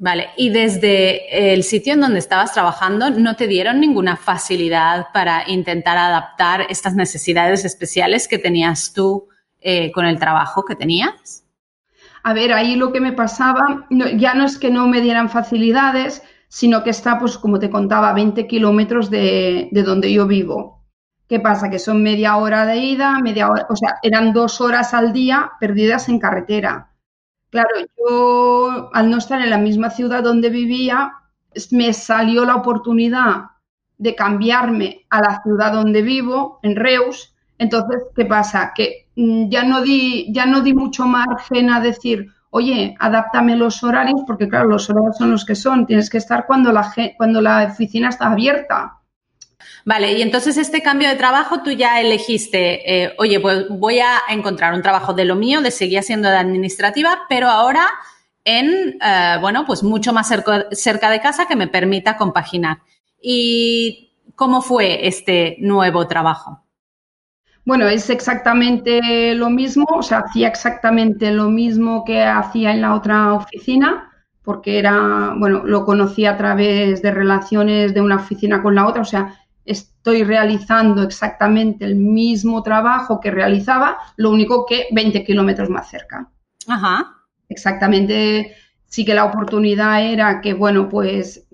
Vale, 0.00 0.28
y 0.36 0.50
desde 0.50 1.52
el 1.52 1.64
sitio 1.64 1.94
en 1.94 2.00
donde 2.00 2.20
estabas 2.20 2.52
trabajando, 2.52 3.10
¿no 3.10 3.34
te 3.34 3.48
dieron 3.48 3.80
ninguna 3.80 4.16
facilidad 4.16 5.06
para 5.12 5.48
intentar 5.48 5.98
adaptar 5.98 6.66
estas 6.68 6.94
necesidades 6.94 7.64
especiales 7.64 8.28
que 8.28 8.38
tenías 8.38 8.92
tú 8.92 9.27
eh, 9.60 9.92
con 9.92 10.06
el 10.06 10.18
trabajo 10.18 10.64
que 10.64 10.76
tenías? 10.76 11.44
A 12.22 12.32
ver, 12.32 12.52
ahí 12.52 12.76
lo 12.76 12.92
que 12.92 13.00
me 13.00 13.12
pasaba, 13.12 13.86
ya 13.90 14.34
no 14.34 14.44
es 14.44 14.58
que 14.58 14.70
no 14.70 14.86
me 14.86 15.00
dieran 15.00 15.30
facilidades, 15.30 16.22
sino 16.48 16.82
que 16.82 16.90
está, 16.90 17.18
pues 17.18 17.38
como 17.38 17.58
te 17.58 17.70
contaba, 17.70 18.10
a 18.10 18.14
20 18.14 18.46
kilómetros 18.46 19.10
de, 19.10 19.68
de 19.70 19.82
donde 19.82 20.12
yo 20.12 20.26
vivo. 20.26 20.84
¿Qué 21.28 21.40
pasa? 21.40 21.70
Que 21.70 21.78
son 21.78 22.02
media 22.02 22.36
hora 22.36 22.64
de 22.66 22.78
ida, 22.78 23.20
media 23.20 23.50
hora, 23.50 23.66
o 23.68 23.76
sea, 23.76 23.96
eran 24.02 24.32
dos 24.32 24.60
horas 24.60 24.94
al 24.94 25.12
día 25.12 25.52
perdidas 25.60 26.08
en 26.08 26.18
carretera. 26.18 26.90
Claro, 27.50 27.68
yo 27.98 28.90
al 28.92 29.10
no 29.10 29.18
estar 29.18 29.40
en 29.40 29.50
la 29.50 29.58
misma 29.58 29.90
ciudad 29.90 30.22
donde 30.22 30.50
vivía, 30.50 31.12
me 31.70 31.92
salió 31.92 32.44
la 32.44 32.56
oportunidad 32.56 33.44
de 33.98 34.14
cambiarme 34.14 35.06
a 35.10 35.20
la 35.20 35.42
ciudad 35.42 35.72
donde 35.72 36.02
vivo, 36.02 36.60
en 36.62 36.76
Reus. 36.76 37.34
Entonces, 37.58 38.04
¿qué 38.14 38.24
pasa? 38.24 38.72
Que 38.74 39.07
ya 39.48 39.64
no 39.64 39.82
di, 39.82 40.32
ya 40.32 40.46
no 40.46 40.60
di 40.60 40.74
mucho 40.74 41.04
margen 41.06 41.70
a 41.70 41.80
decir, 41.80 42.28
oye, 42.50 42.94
adáptame 43.00 43.56
los 43.56 43.82
horarios, 43.82 44.20
porque 44.26 44.48
claro, 44.48 44.68
los 44.68 44.88
horarios 44.88 45.16
son 45.16 45.32
los 45.32 45.44
que 45.44 45.56
son. 45.56 45.86
Tienes 45.86 46.08
que 46.08 46.18
estar 46.18 46.46
cuando 46.46 46.70
la, 46.70 46.92
cuando 47.16 47.40
la 47.40 47.64
oficina 47.64 48.10
está 48.10 48.30
abierta. 48.30 48.94
Vale, 49.84 50.12
y 50.12 50.22
entonces 50.22 50.56
este 50.56 50.82
cambio 50.82 51.08
de 51.08 51.16
trabajo 51.16 51.62
tú 51.62 51.70
ya 51.70 52.00
elegiste, 52.00 53.04
eh, 53.04 53.14
oye, 53.18 53.40
pues 53.40 53.68
voy 53.68 53.98
a 53.98 54.18
encontrar 54.28 54.74
un 54.74 54.82
trabajo 54.82 55.14
de 55.14 55.24
lo 55.24 55.34
mío, 55.34 55.62
de 55.62 55.70
seguir 55.70 56.02
siendo 56.02 56.28
de 56.28 56.36
administrativa, 56.36 57.20
pero 57.28 57.48
ahora 57.48 57.86
en, 58.44 58.98
eh, 59.02 59.36
bueno, 59.40 59.64
pues 59.66 59.82
mucho 59.82 60.12
más 60.12 60.28
cerca, 60.28 61.10
de 61.10 61.20
casa 61.20 61.46
que 61.46 61.56
me 61.56 61.68
permita 61.68 62.16
compaginar. 62.16 62.78
¿Y 63.20 64.12
cómo 64.36 64.62
fue 64.62 65.08
este 65.08 65.56
nuevo 65.60 66.06
trabajo? 66.06 66.67
Bueno, 67.68 67.86
es 67.86 68.08
exactamente 68.08 69.34
lo 69.34 69.50
mismo, 69.50 69.84
o 69.90 70.02
sea, 70.02 70.20
hacía 70.20 70.48
exactamente 70.48 71.30
lo 71.30 71.50
mismo 71.50 72.02
que 72.02 72.22
hacía 72.24 72.72
en 72.72 72.80
la 72.80 72.94
otra 72.94 73.34
oficina, 73.34 74.10
porque 74.42 74.78
era, 74.78 75.34
bueno, 75.36 75.64
lo 75.66 75.84
conocí 75.84 76.24
a 76.24 76.38
través 76.38 77.02
de 77.02 77.10
relaciones 77.10 77.92
de 77.92 78.00
una 78.00 78.16
oficina 78.16 78.62
con 78.62 78.74
la 78.74 78.86
otra, 78.86 79.02
o 79.02 79.04
sea, 79.04 79.34
estoy 79.66 80.24
realizando 80.24 81.02
exactamente 81.02 81.84
el 81.84 81.96
mismo 81.96 82.62
trabajo 82.62 83.20
que 83.20 83.30
realizaba, 83.30 83.98
lo 84.16 84.30
único 84.30 84.64
que 84.64 84.86
20 84.92 85.22
kilómetros 85.22 85.68
más 85.68 85.90
cerca. 85.90 86.26
Ajá. 86.68 87.18
Exactamente, 87.50 88.54
sí 88.86 89.04
que 89.04 89.12
la 89.12 89.26
oportunidad 89.26 90.02
era 90.10 90.40
que, 90.40 90.54
bueno, 90.54 90.88
pues 90.88 91.46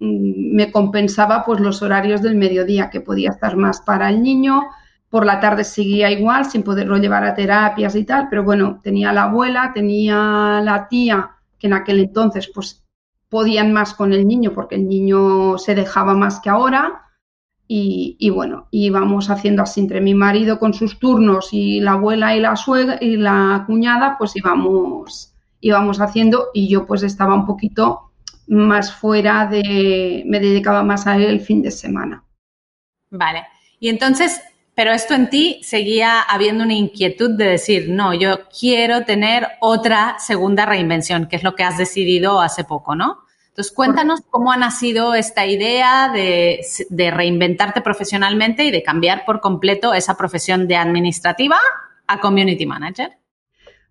mm, 0.00 0.56
me 0.56 0.72
compensaba 0.72 1.44
pues 1.44 1.60
los 1.60 1.80
horarios 1.80 2.22
del 2.22 2.34
mediodía, 2.34 2.90
que 2.90 3.00
podía 3.00 3.30
estar 3.30 3.56
más 3.56 3.82
para 3.82 4.08
el 4.08 4.20
niño, 4.20 4.62
por 5.10 5.26
la 5.26 5.40
tarde 5.40 5.64
seguía 5.64 6.10
igual, 6.10 6.46
sin 6.46 6.62
poderlo 6.62 6.96
llevar 6.96 7.24
a 7.24 7.34
terapias 7.34 7.96
y 7.96 8.04
tal, 8.04 8.28
pero 8.30 8.44
bueno, 8.44 8.80
tenía 8.82 9.12
la 9.12 9.24
abuela, 9.24 9.72
tenía 9.74 10.60
la 10.62 10.86
tía, 10.88 11.32
que 11.58 11.66
en 11.66 11.74
aquel 11.74 11.98
entonces 11.98 12.50
pues 12.54 12.84
podían 13.28 13.72
más 13.72 13.92
con 13.92 14.12
el 14.12 14.26
niño 14.26 14.52
porque 14.54 14.76
el 14.76 14.88
niño 14.88 15.58
se 15.58 15.74
dejaba 15.74 16.14
más 16.14 16.40
que 16.40 16.48
ahora 16.48 17.02
y, 17.72 18.30
bueno, 18.30 18.66
íbamos 18.72 19.30
haciendo 19.30 19.62
así 19.62 19.78
entre 19.78 20.00
mi 20.00 20.12
marido 20.12 20.58
con 20.58 20.74
sus 20.74 20.98
turnos 20.98 21.50
y 21.52 21.78
la 21.78 21.92
abuela 21.92 22.34
y 22.34 22.40
la 22.40 22.56
suegra 22.56 22.98
y 23.00 23.16
la 23.16 23.62
cuñada, 23.64 24.18
pues 24.18 24.34
íbamos, 24.34 25.36
íbamos 25.60 26.00
haciendo 26.00 26.48
y 26.52 26.66
yo 26.66 26.84
pues 26.84 27.04
estaba 27.04 27.36
un 27.36 27.46
poquito 27.46 28.10
más 28.48 28.92
fuera 28.92 29.46
de, 29.46 30.24
me 30.26 30.40
dedicaba 30.40 30.82
más 30.82 31.06
a 31.06 31.14
él 31.14 31.26
el 31.26 31.40
fin 31.40 31.62
de 31.62 31.70
semana. 31.70 32.24
Vale. 33.08 33.44
Y 33.78 33.88
entonces, 33.88 34.40
pero 34.80 34.92
esto 34.92 35.12
en 35.12 35.28
ti 35.28 35.60
seguía 35.62 36.22
habiendo 36.22 36.64
una 36.64 36.72
inquietud 36.72 37.32
de 37.32 37.44
decir, 37.44 37.90
no, 37.90 38.14
yo 38.14 38.48
quiero 38.48 39.04
tener 39.04 39.46
otra 39.60 40.16
segunda 40.18 40.64
reinvención, 40.64 41.26
que 41.26 41.36
es 41.36 41.42
lo 41.42 41.54
que 41.54 41.64
has 41.64 41.76
decidido 41.76 42.40
hace 42.40 42.64
poco, 42.64 42.96
¿no? 42.96 43.18
Entonces, 43.48 43.74
cuéntanos 43.74 44.22
cómo 44.30 44.50
ha 44.52 44.56
nacido 44.56 45.14
esta 45.14 45.44
idea 45.44 46.10
de, 46.10 46.64
reinventarte 47.10 47.82
profesionalmente 47.82 48.64
y 48.64 48.70
de 48.70 48.82
cambiar 48.82 49.26
por 49.26 49.42
completo 49.42 49.92
esa 49.92 50.16
profesión 50.16 50.66
de 50.66 50.76
administrativa 50.76 51.58
a 52.06 52.18
community 52.18 52.64
manager. 52.64 53.18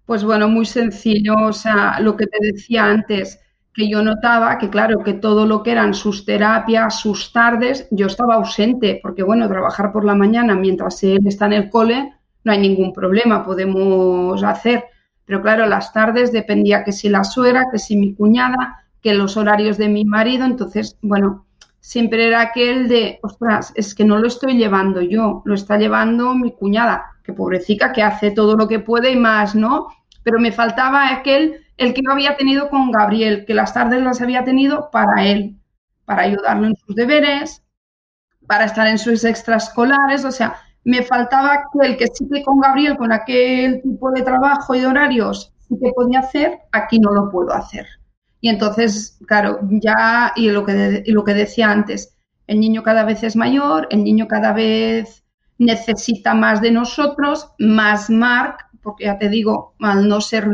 Pues 0.07 0.23
bueno, 0.23 0.47
muy 0.47 0.65
sencillo. 0.65 1.35
O 1.39 1.53
sea, 1.53 1.99
lo 1.99 2.17
que 2.17 2.25
te 2.25 2.39
decía 2.41 2.85
antes, 2.85 3.39
que 3.73 3.89
yo 3.89 4.01
notaba 4.01 4.57
que, 4.57 4.69
claro, 4.69 5.03
que 5.03 5.13
todo 5.13 5.45
lo 5.45 5.63
que 5.63 5.71
eran 5.71 5.93
sus 5.93 6.25
terapias, 6.25 6.99
sus 6.99 7.31
tardes, 7.31 7.87
yo 7.91 8.07
estaba 8.07 8.35
ausente, 8.35 8.99
porque 9.01 9.23
bueno, 9.23 9.47
trabajar 9.47 9.91
por 9.91 10.05
la 10.05 10.15
mañana 10.15 10.55
mientras 10.55 11.03
él 11.03 11.19
está 11.25 11.45
en 11.45 11.53
el 11.53 11.69
cole, 11.69 12.13
no 12.43 12.51
hay 12.51 12.59
ningún 12.59 12.93
problema, 12.93 13.45
podemos 13.45 14.43
hacer. 14.43 14.85
Pero 15.25 15.41
claro, 15.41 15.65
las 15.67 15.93
tardes 15.93 16.31
dependía 16.31 16.83
que 16.83 16.91
si 16.91 17.09
la 17.09 17.23
suegra, 17.23 17.65
que 17.71 17.77
si 17.77 17.95
mi 17.95 18.15
cuñada, 18.15 18.83
que 19.01 19.13
los 19.13 19.37
horarios 19.37 19.77
de 19.77 19.87
mi 19.87 20.03
marido, 20.03 20.45
entonces, 20.45 20.97
bueno, 21.01 21.45
siempre 21.79 22.27
era 22.27 22.41
aquel 22.41 22.87
de, 22.87 23.19
ostras, 23.21 23.71
es 23.75 23.95
que 23.95 24.05
no 24.05 24.17
lo 24.17 24.27
estoy 24.27 24.57
llevando 24.57 25.01
yo, 25.01 25.41
lo 25.45 25.53
está 25.53 25.77
llevando 25.77 26.33
mi 26.33 26.51
cuñada, 26.51 27.11
que 27.23 27.33
pobrecita, 27.33 27.91
que 27.91 28.03
hace 28.03 28.31
todo 28.31 28.55
lo 28.55 28.67
que 28.67 28.79
puede 28.79 29.11
y 29.11 29.15
más, 29.15 29.55
¿no? 29.55 29.87
Pero 30.23 30.39
me 30.39 30.51
faltaba 30.51 31.09
aquel, 31.09 31.55
el 31.79 31.93
que 31.93 32.01
yo 32.05 32.11
había 32.11 32.35
tenido 32.35 32.69
con 32.69 32.91
Gabriel, 32.91 33.45
que 33.45 33.53
las 33.53 33.73
tardes 33.73 34.03
las 34.03 34.21
había 34.21 34.43
tenido 34.43 34.89
para 34.91 35.25
él, 35.25 35.57
para 36.05 36.23
ayudarlo 36.23 36.67
en 36.67 36.75
sus 36.75 36.93
deberes, 36.93 37.63
para 38.45 38.65
estar 38.65 38.85
en 38.87 38.97
sus 38.97 39.23
extraescolares, 39.23 40.25
o 40.25 40.31
sea, 40.31 40.55
me 40.83 41.03
faltaba 41.03 41.53
aquel 41.53 41.97
que 41.97 42.07
sí 42.07 42.27
que 42.31 42.43
con 42.43 42.59
Gabriel, 42.59 42.97
con 42.97 43.11
aquel 43.11 43.81
tipo 43.81 44.11
de 44.11 44.23
trabajo 44.23 44.75
y 44.75 44.81
de 44.81 44.87
horarios, 44.87 45.53
sí 45.59 45.75
que 45.81 45.91
podía 45.93 46.19
hacer, 46.19 46.59
aquí 46.71 46.99
no 46.99 47.11
lo 47.13 47.31
puedo 47.31 47.53
hacer. 47.53 47.87
Y 48.41 48.49
entonces, 48.49 49.17
claro, 49.27 49.59
ya, 49.69 50.33
y 50.35 50.49
lo 50.49 50.65
que, 50.65 51.03
lo 51.07 51.23
que 51.23 51.33
decía 51.33 51.71
antes, 51.71 52.17
el 52.47 52.59
niño 52.59 52.83
cada 52.83 53.03
vez 53.03 53.23
es 53.23 53.35
mayor, 53.35 53.87
el 53.91 54.03
niño 54.03 54.27
cada 54.27 54.51
vez 54.51 55.23
necesita 55.57 56.33
más 56.33 56.61
de 56.61 56.71
nosotros, 56.71 57.51
más 57.59 58.09
Mark, 58.09 58.65
porque 58.81 59.05
ya 59.05 59.17
te 59.17 59.29
digo, 59.29 59.75
al 59.79 60.07
no 60.07 60.19
ser 60.21 60.47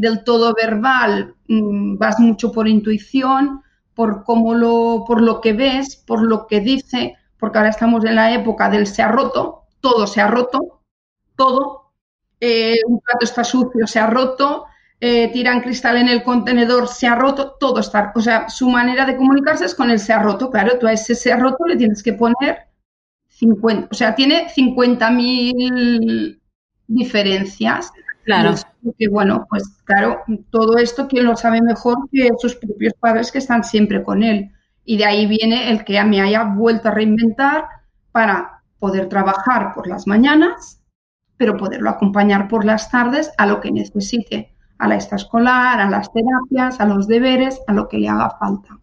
del 0.00 0.24
todo 0.24 0.54
verbal, 0.54 1.34
mm, 1.48 1.96
vas 1.98 2.18
mucho 2.20 2.52
por 2.52 2.68
intuición, 2.68 3.62
por 3.94 4.24
cómo 4.24 4.54
lo, 4.54 5.04
por 5.06 5.20
lo 5.20 5.40
que 5.40 5.52
ves, 5.52 5.96
por 5.96 6.22
lo 6.22 6.46
que 6.46 6.60
dice, 6.60 7.16
porque 7.38 7.58
ahora 7.58 7.70
estamos 7.70 8.04
en 8.04 8.14
la 8.16 8.32
época 8.32 8.70
del 8.70 8.86
se 8.86 9.02
ha 9.02 9.08
roto, 9.08 9.64
todo 9.80 10.06
se 10.06 10.20
ha 10.20 10.28
roto, 10.28 10.82
todo, 11.36 11.92
eh, 12.40 12.78
un 12.86 13.00
plato 13.00 13.24
está 13.24 13.44
sucio, 13.44 13.86
se 13.86 13.98
ha 13.98 14.06
roto, 14.06 14.66
eh, 15.02 15.30
tiran 15.32 15.62
cristal 15.62 15.96
en 15.96 16.08
el 16.08 16.22
contenedor, 16.22 16.86
se 16.88 17.06
ha 17.06 17.14
roto, 17.14 17.56
todo 17.58 17.80
está. 17.80 18.12
O 18.14 18.20
sea, 18.20 18.48
su 18.50 18.68
manera 18.68 19.06
de 19.06 19.16
comunicarse 19.16 19.64
es 19.64 19.74
con 19.74 19.90
el 19.90 19.98
se 19.98 20.12
ha 20.12 20.22
roto. 20.22 20.50
Claro, 20.50 20.78
tú 20.78 20.86
a 20.86 20.92
ese 20.92 21.14
se 21.14 21.32
ha 21.32 21.36
roto 21.38 21.64
le 21.66 21.76
tienes 21.76 22.02
que 22.02 22.12
poner 22.12 22.68
50, 23.28 23.88
o 23.90 23.94
sea, 23.94 24.14
tiene 24.14 24.48
50.000 24.50 26.38
diferencias. 26.86 27.92
Claro. 28.24 28.54
Que 28.98 29.08
bueno, 29.08 29.46
pues 29.48 29.64
claro, 29.84 30.20
todo 30.50 30.78
esto 30.78 31.08
quién 31.08 31.24
lo 31.24 31.36
sabe 31.36 31.60
mejor 31.62 31.96
que 32.12 32.28
sus 32.38 32.56
propios 32.56 32.94
padres 33.00 33.32
que 33.32 33.38
están 33.38 33.64
siempre 33.64 34.02
con 34.02 34.22
él. 34.22 34.50
Y 34.84 34.98
de 34.98 35.04
ahí 35.04 35.26
viene 35.26 35.70
el 35.70 35.84
que 35.84 36.02
me 36.04 36.20
haya 36.20 36.44
vuelto 36.44 36.88
a 36.88 36.92
reinventar 36.92 37.64
para 38.12 38.62
poder 38.78 39.08
trabajar 39.08 39.74
por 39.74 39.86
las 39.86 40.06
mañanas, 40.06 40.82
pero 41.36 41.56
poderlo 41.56 41.90
acompañar 41.90 42.48
por 42.48 42.64
las 42.64 42.90
tardes 42.90 43.30
a 43.38 43.46
lo 43.46 43.60
que 43.60 43.70
necesite 43.70 44.54
a 44.78 44.88
la 44.88 44.94
extraescolar, 44.94 45.78
a 45.78 45.90
las 45.90 46.10
terapias, 46.10 46.80
a 46.80 46.86
los 46.86 47.06
deberes, 47.06 47.60
a 47.66 47.74
lo 47.74 47.86
que 47.86 47.98
le 47.98 48.08
haga 48.08 48.30
falta. 48.38 48.79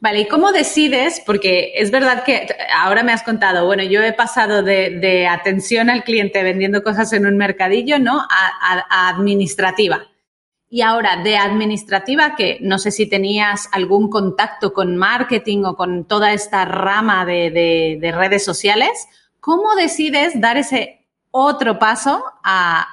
Vale, 0.00 0.20
¿y 0.20 0.28
cómo 0.28 0.52
decides? 0.52 1.22
Porque 1.24 1.72
es 1.76 1.90
verdad 1.90 2.24
que 2.24 2.48
ahora 2.74 3.02
me 3.02 3.12
has 3.12 3.22
contado, 3.22 3.64
bueno, 3.64 3.82
yo 3.82 4.02
he 4.02 4.12
pasado 4.12 4.62
de, 4.62 5.26
atención 5.26 5.88
al 5.90 6.04
cliente 6.04 6.42
vendiendo 6.42 6.82
cosas 6.82 7.12
en 7.12 7.26
un 7.26 7.36
mercadillo, 7.36 7.98
¿no? 7.98 8.20
A, 8.20 9.08
administrativa. 9.08 10.06
Y 10.68 10.82
ahora, 10.82 11.22
de 11.22 11.38
administrativa, 11.38 12.34
que 12.36 12.58
no 12.60 12.78
sé 12.78 12.90
si 12.90 13.08
tenías 13.08 13.68
algún 13.72 14.10
contacto 14.10 14.72
con 14.72 14.96
marketing 14.96 15.64
o 15.64 15.76
con 15.76 16.06
toda 16.06 16.32
esta 16.32 16.64
rama 16.64 17.24
de, 17.24 17.98
de 18.00 18.12
redes 18.12 18.44
sociales, 18.44 19.08
¿cómo 19.40 19.76
decides 19.76 20.38
dar 20.40 20.56
ese 20.56 21.06
otro 21.30 21.78
paso 21.78 22.24
a 22.42 22.86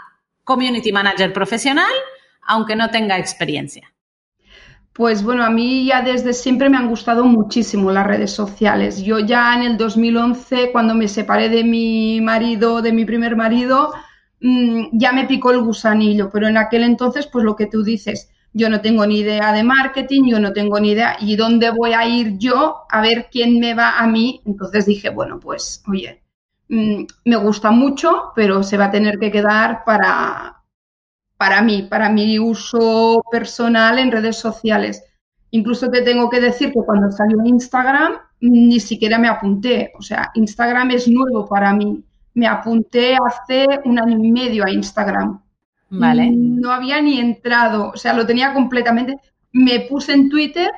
community 0.44 0.92
manager 0.92 1.34
profesional 1.34 1.92
aunque 2.46 2.76
no 2.76 2.90
tenga 2.90 3.18
experiencia? 3.18 3.93
Pues 4.94 5.24
bueno, 5.24 5.44
a 5.44 5.50
mí 5.50 5.86
ya 5.88 6.04
desde 6.04 6.34
siempre 6.34 6.70
me 6.70 6.78
han 6.78 6.88
gustado 6.88 7.26
muchísimo 7.26 7.92
las 7.92 8.06
redes 8.06 8.32
sociales. 8.32 9.02
Yo 9.02 9.18
ya 9.20 9.56
en 9.56 9.64
el 9.64 9.78
2011, 9.78 10.72
cuando 10.72 10.94
me 10.94 11.08
separé 11.08 11.50
de 11.50 11.64
mi 11.64 12.22
marido, 12.22 12.82
de 12.82 12.94
mi 12.94 13.04
primer 13.04 13.36
marido, 13.36 13.92
mm, 14.40 14.90
ya 14.94 15.12
me 15.12 15.26
picó 15.26 15.50
el 15.52 15.62
gusanillo, 15.62 16.30
pero 16.32 16.48
en 16.48 16.58
aquel 16.58 16.84
entonces, 16.84 17.26
pues 17.28 17.44
lo 17.44 17.56
que 17.56 17.66
tú 17.68 17.84
dices, 17.84 18.30
yo 18.54 18.70
no 18.70 18.82
tengo 18.82 19.06
ni 19.08 19.20
idea 19.20 19.52
de 19.52 19.64
marketing, 19.64 20.26
yo 20.28 20.40
no 20.40 20.54
tengo 20.54 20.80
ni 20.80 20.92
idea, 20.92 21.18
¿y 21.20 21.36
dónde 21.38 21.72
voy 21.72 21.94
a 21.94 22.08
ir 22.08 22.38
yo 22.38 22.84
a 22.90 23.02
ver 23.02 23.30
quién 23.32 23.60
me 23.60 23.74
va 23.74 23.98
a 24.00 24.06
mí? 24.08 24.42
Entonces 24.46 24.86
dije, 24.86 25.10
bueno, 25.10 25.40
pues 25.40 25.84
oye, 25.88 26.22
mm, 26.70 27.04
me 27.26 27.36
gusta 27.38 27.72
mucho, 27.72 28.32
pero 28.36 28.62
se 28.64 28.78
va 28.78 28.86
a 28.86 28.92
tener 28.92 29.18
que 29.20 29.32
quedar 29.32 29.84
para, 29.86 30.62
para 31.44 31.62
mí, 31.62 31.82
para 31.82 32.08
mi 32.08 32.40
uso 32.40 33.22
personal 33.30 34.00
en 34.00 34.14
redes 34.14 34.38
sociales. 34.38 35.04
Incluso 35.52 35.90
te 35.90 36.02
tengo 36.02 36.30
que 36.30 36.40
decir 36.40 36.72
que 36.72 36.80
cuando 36.86 37.12
salió 37.12 37.38
Instagram 37.44 38.14
ni 38.40 38.80
siquiera 38.80 39.18
me 39.18 39.28
apunté. 39.28 39.92
O 40.00 40.02
sea, 40.02 40.32
Instagram 40.36 40.92
es 40.92 41.06
nuevo 41.10 41.46
para 41.46 41.74
mí. 41.74 42.02
Me 42.34 42.48
apunté 42.48 43.18
hace 43.18 43.68
un 43.84 44.00
año 44.00 44.18
y 44.24 44.32
medio 44.32 44.64
a 44.64 44.72
Instagram. 44.72 45.42
Vale. 45.90 46.32
No 46.32 46.72
había 46.72 47.02
ni 47.02 47.20
entrado, 47.20 47.90
o 47.90 47.98
sea, 47.98 48.14
lo 48.14 48.26
tenía 48.26 48.54
completamente. 48.54 49.18
Me 49.52 49.82
puse 49.82 50.14
en 50.14 50.30
Twitter 50.30 50.72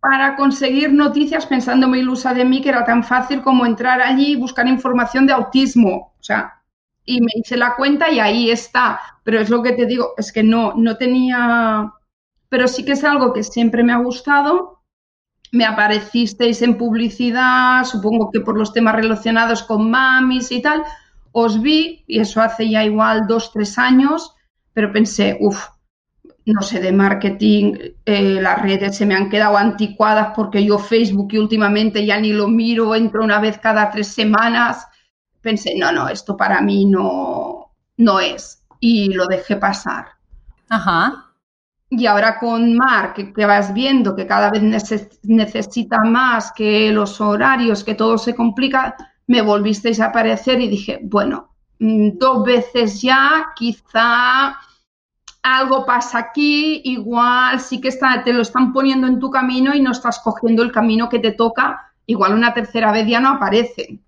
para 0.00 0.36
conseguir 0.36 0.90
noticias 0.90 1.44
pensando 1.44 1.86
muy 1.86 1.98
ilusa 1.98 2.32
de 2.32 2.46
mí 2.46 2.62
que 2.62 2.70
era 2.70 2.86
tan 2.86 3.04
fácil 3.04 3.42
como 3.42 3.66
entrar 3.66 4.00
allí 4.00 4.32
y 4.32 4.36
buscar 4.36 4.66
información 4.66 5.26
de 5.26 5.34
autismo. 5.34 6.14
O 6.18 6.22
sea, 6.22 6.61
y 7.04 7.20
me 7.20 7.32
hice 7.34 7.56
la 7.56 7.74
cuenta 7.76 8.10
y 8.10 8.20
ahí 8.20 8.50
está. 8.50 9.00
Pero 9.24 9.40
es 9.40 9.50
lo 9.50 9.62
que 9.62 9.72
te 9.72 9.86
digo, 9.86 10.14
es 10.16 10.32
que 10.32 10.42
no, 10.42 10.74
no 10.76 10.96
tenía, 10.96 11.92
pero 12.48 12.68
sí 12.68 12.84
que 12.84 12.92
es 12.92 13.04
algo 13.04 13.32
que 13.32 13.42
siempre 13.42 13.82
me 13.82 13.92
ha 13.92 13.98
gustado. 13.98 14.82
Me 15.52 15.64
aparecisteis 15.64 16.62
en 16.62 16.78
publicidad, 16.78 17.84
supongo 17.84 18.30
que 18.30 18.40
por 18.40 18.58
los 18.58 18.72
temas 18.72 18.94
relacionados 18.94 19.62
con 19.62 19.90
mamis 19.90 20.50
y 20.50 20.62
tal. 20.62 20.82
Os 21.32 21.60
vi, 21.60 22.04
y 22.06 22.20
eso 22.20 22.40
hace 22.40 22.68
ya 22.68 22.84
igual 22.84 23.26
dos, 23.26 23.52
tres 23.52 23.78
años, 23.78 24.34
pero 24.72 24.92
pensé, 24.92 25.36
uff, 25.40 25.68
no 26.44 26.62
sé, 26.62 26.80
de 26.80 26.92
marketing, 26.92 27.74
eh, 28.04 28.40
las 28.40 28.60
redes 28.62 28.96
se 28.96 29.06
me 29.06 29.14
han 29.14 29.30
quedado 29.30 29.56
anticuadas 29.56 30.32
porque 30.34 30.64
yo 30.64 30.78
Facebook 30.78 31.28
y 31.32 31.38
últimamente 31.38 32.04
ya 32.04 32.18
ni 32.20 32.32
lo 32.32 32.48
miro, 32.48 32.94
entro 32.94 33.22
una 33.22 33.40
vez 33.40 33.58
cada 33.58 33.90
tres 33.90 34.08
semanas. 34.08 34.86
Pensé, 35.42 35.74
no, 35.76 35.92
no, 35.92 36.08
esto 36.08 36.36
para 36.36 36.60
mí 36.60 36.86
no, 36.86 37.72
no 37.96 38.20
es. 38.20 38.62
Y 38.80 39.12
lo 39.12 39.26
dejé 39.26 39.56
pasar. 39.56 40.06
Ajá. 40.68 41.32
Y 41.90 42.06
ahora 42.06 42.38
con 42.38 42.74
Mar, 42.74 43.12
que, 43.12 43.46
vas 43.46 43.74
viendo 43.74 44.16
que 44.16 44.26
cada 44.26 44.50
vez 44.50 44.62
necesita 45.22 45.98
más, 46.04 46.52
que 46.52 46.90
los 46.90 47.20
horarios, 47.20 47.84
que 47.84 47.94
todo 47.94 48.16
se 48.16 48.34
complica, 48.34 48.96
me 49.26 49.42
volvisteis 49.42 50.00
a 50.00 50.06
aparecer 50.06 50.60
y 50.60 50.68
dije, 50.68 51.00
bueno, 51.02 51.50
mm, 51.80 52.16
dos 52.16 52.44
veces 52.44 53.02
ya, 53.02 53.48
quizá 53.54 54.56
algo 55.42 55.84
pasa 55.84 56.18
aquí, 56.18 56.80
igual 56.84 57.60
sí 57.60 57.80
que 57.80 57.88
está, 57.88 58.22
te 58.22 58.32
lo 58.32 58.40
están 58.42 58.72
poniendo 58.72 59.06
en 59.06 59.18
tu 59.18 59.30
camino 59.30 59.74
y 59.74 59.82
no 59.82 59.90
estás 59.90 60.20
cogiendo 60.20 60.62
el 60.62 60.72
camino 60.72 61.08
que 61.10 61.18
te 61.18 61.32
toca, 61.32 61.92
igual 62.06 62.32
una 62.32 62.54
tercera 62.54 62.92
vez 62.92 63.06
ya 63.06 63.20
no 63.20 63.30
aparece. 63.30 64.00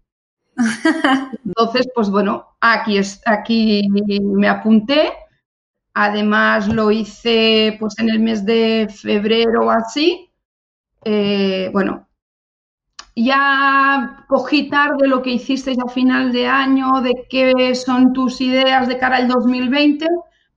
Entonces, 1.45 1.89
pues 1.95 2.11
bueno, 2.11 2.57
aquí, 2.61 2.99
es, 2.99 3.21
aquí 3.27 3.89
me 4.23 4.49
apunté. 4.49 5.13
Además, 5.95 6.69
lo 6.69 6.91
hice 6.91 7.77
pues 7.79 7.99
en 7.99 8.09
el 8.11 8.21
mes 8.21 8.45
de 8.45 8.89
febrero 8.91 9.67
o 9.67 9.71
así. 9.71 10.31
Eh, 11.05 11.71
bueno, 11.73 12.09
ya 13.15 14.25
cogí 14.29 14.69
tarde 14.69 15.07
lo 15.07 15.23
que 15.23 15.31
hiciste 15.31 15.73
a 15.73 15.89
final 15.89 16.33
de 16.33 16.47
año, 16.47 17.01
de 17.01 17.27
qué 17.29 17.75
son 17.75 18.13
tus 18.13 18.41
ideas 18.41 18.89
de 18.89 18.99
cara 18.99 19.17
al 19.19 19.29
2020 19.29 20.07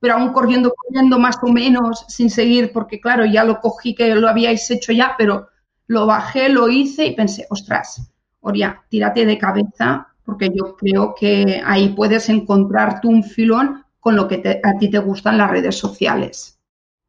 pero 0.00 0.14
aún 0.14 0.32
corriendo, 0.32 0.72
corriendo 0.74 1.18
más 1.18 1.36
o 1.42 1.48
menos 1.48 2.04
sin 2.08 2.30
seguir, 2.30 2.72
porque 2.72 3.00
claro, 3.00 3.24
ya 3.24 3.44
lo 3.44 3.60
cogí 3.60 3.94
que 3.94 4.14
lo 4.14 4.28
habíais 4.28 4.70
hecho 4.70 4.92
ya, 4.92 5.14
pero 5.18 5.48
lo 5.86 6.06
bajé, 6.06 6.48
lo 6.48 6.68
hice 6.68 7.06
y 7.06 7.16
pensé, 7.16 7.46
ostras, 7.50 8.12
Oria, 8.40 8.82
tírate 8.88 9.26
de 9.26 9.38
cabeza, 9.38 10.08
porque 10.24 10.50
yo 10.54 10.76
creo 10.76 11.14
que 11.18 11.62
ahí 11.64 11.90
puedes 11.90 12.28
encontrar 12.28 13.00
tú 13.00 13.08
un 13.08 13.24
filón 13.24 13.84
con 14.00 14.16
lo 14.16 14.28
que 14.28 14.60
a 14.62 14.78
ti 14.78 14.90
te 14.90 14.98
gustan 14.98 15.38
las 15.38 15.50
redes 15.50 15.76
sociales. 15.76 16.58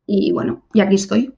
Y 0.05 0.31
bueno, 0.31 0.63
y 0.73 0.81
aquí 0.81 0.95
estoy. 0.95 1.33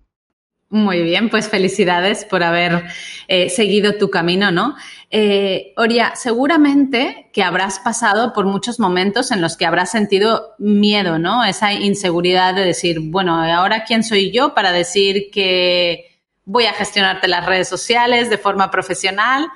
Muy 0.72 1.02
bien, 1.02 1.30
pues 1.30 1.50
felicidades 1.50 2.24
por 2.24 2.44
haber 2.44 2.86
eh, 3.28 3.50
seguido 3.50 3.98
tu 3.98 4.10
camino, 4.10 4.52
¿no? 4.52 4.76
Eh, 5.10 5.74
Oria, 5.76 6.14
seguramente 6.16 7.30
que 7.34 7.44
habrás 7.44 7.80
pasado 7.80 8.32
por 8.32 8.46
muchos 8.46 8.80
momentos 8.80 9.32
en 9.32 9.42
los 9.42 9.58
que 9.58 9.66
habrás 9.66 9.92
sentido 9.92 10.56
miedo, 10.60 11.20
¿no? 11.20 11.44
Esa 11.44 11.74
inseguridad 11.74 12.56
de 12.56 12.64
decir, 12.64 13.02
bueno, 13.02 13.36
ahora 13.36 13.84
quién 13.84 14.06
soy 14.06 14.32
yo 14.32 14.54
para 14.54 14.72
decir 14.72 15.30
que 15.30 16.22
voy 16.46 16.68
a 16.68 16.74
gestionarte 16.74 17.28
las 17.28 17.46
redes 17.46 17.68
sociales 17.68 18.30
de 18.30 18.38
forma 18.38 18.72
profesional. 18.72 19.50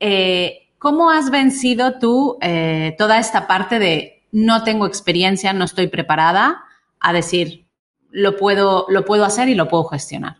Eh, 0.00 0.68
¿Cómo 0.78 1.10
has 1.10 1.30
vencido 1.30 1.98
tú 1.98 2.38
eh, 2.40 2.94
toda 2.98 3.18
esta 3.18 3.46
parte 3.46 3.78
de 3.78 4.22
no 4.30 4.62
tengo 4.62 4.86
experiencia, 4.86 5.52
no 5.52 5.64
estoy 5.64 5.88
preparada 5.88 6.62
a 7.00 7.12
decir, 7.12 7.66
lo 8.10 8.36
puedo, 8.36 8.86
lo 8.88 9.04
puedo 9.04 9.24
hacer 9.24 9.48
y 9.48 9.54
lo 9.54 9.68
puedo 9.68 9.84
gestionar? 9.84 10.36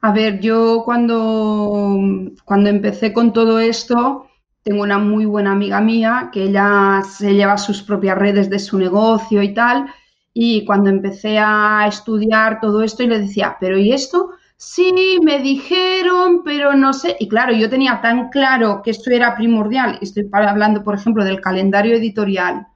A 0.00 0.12
ver, 0.12 0.40
yo 0.40 0.82
cuando, 0.84 2.08
cuando 2.44 2.70
empecé 2.70 3.12
con 3.12 3.32
todo 3.32 3.60
esto, 3.60 4.28
tengo 4.62 4.82
una 4.82 4.98
muy 4.98 5.26
buena 5.26 5.52
amiga 5.52 5.80
mía 5.80 6.30
que 6.32 6.44
ella 6.44 7.02
se 7.02 7.34
lleva 7.34 7.58
sus 7.58 7.82
propias 7.82 8.18
redes 8.18 8.50
de 8.50 8.58
su 8.58 8.78
negocio 8.78 9.42
y 9.42 9.54
tal. 9.54 9.86
Y 10.32 10.64
cuando 10.64 10.90
empecé 10.90 11.38
a 11.38 11.86
estudiar 11.86 12.60
todo 12.60 12.82
esto 12.82 13.02
y 13.02 13.08
le 13.08 13.20
decía, 13.20 13.56
pero 13.60 13.78
¿y 13.78 13.92
esto? 13.92 14.30
Sí, 14.60 15.18
me 15.24 15.40
dijeron, 15.40 16.42
pero 16.44 16.74
no 16.74 16.92
sé. 16.92 17.16
Y 17.18 17.28
claro, 17.28 17.52
yo 17.52 17.70
tenía 17.70 18.00
tan 18.00 18.28
claro 18.28 18.82
que 18.84 18.90
esto 18.90 19.10
era 19.10 19.34
primordial. 19.34 19.98
Estoy 20.02 20.28
hablando, 20.32 20.84
por 20.84 20.94
ejemplo, 20.94 21.24
del 21.24 21.40
calendario 21.40 21.96
editorial. 21.96 22.66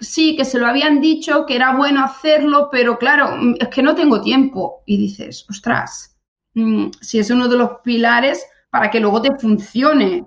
Sí, 0.00 0.36
que 0.36 0.46
se 0.46 0.58
lo 0.58 0.66
habían 0.66 1.00
dicho, 1.00 1.44
que 1.46 1.56
era 1.56 1.76
bueno 1.76 2.02
hacerlo, 2.02 2.68
pero 2.72 2.98
claro, 2.98 3.36
es 3.58 3.68
que 3.68 3.82
no 3.82 3.94
tengo 3.94 4.22
tiempo. 4.22 4.82
Y 4.86 4.96
dices, 4.96 5.46
ostras, 5.50 6.10
Mm, 6.54 6.90
si 7.00 7.18
es 7.18 7.30
uno 7.30 7.48
de 7.48 7.56
los 7.56 7.70
pilares 7.84 8.44
para 8.70 8.90
que 8.90 9.00
luego 9.00 9.22
te 9.22 9.36
funcione. 9.38 10.26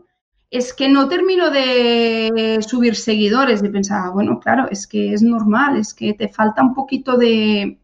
Es 0.50 0.74
que 0.74 0.88
no 0.90 1.08
termino 1.10 1.50
de 1.50 2.60
subir 2.68 2.96
seguidores 2.96 3.64
y 3.64 3.70
pensaba, 3.70 4.12
bueno, 4.12 4.40
claro, 4.40 4.68
es 4.70 4.88
que 4.88 5.14
es 5.14 5.22
normal, 5.24 5.78
es 5.78 5.94
que 5.94 6.14
te 6.14 6.30
falta 6.30 6.62
un 6.62 6.74
poquito 6.76 7.18
de, 7.18 7.80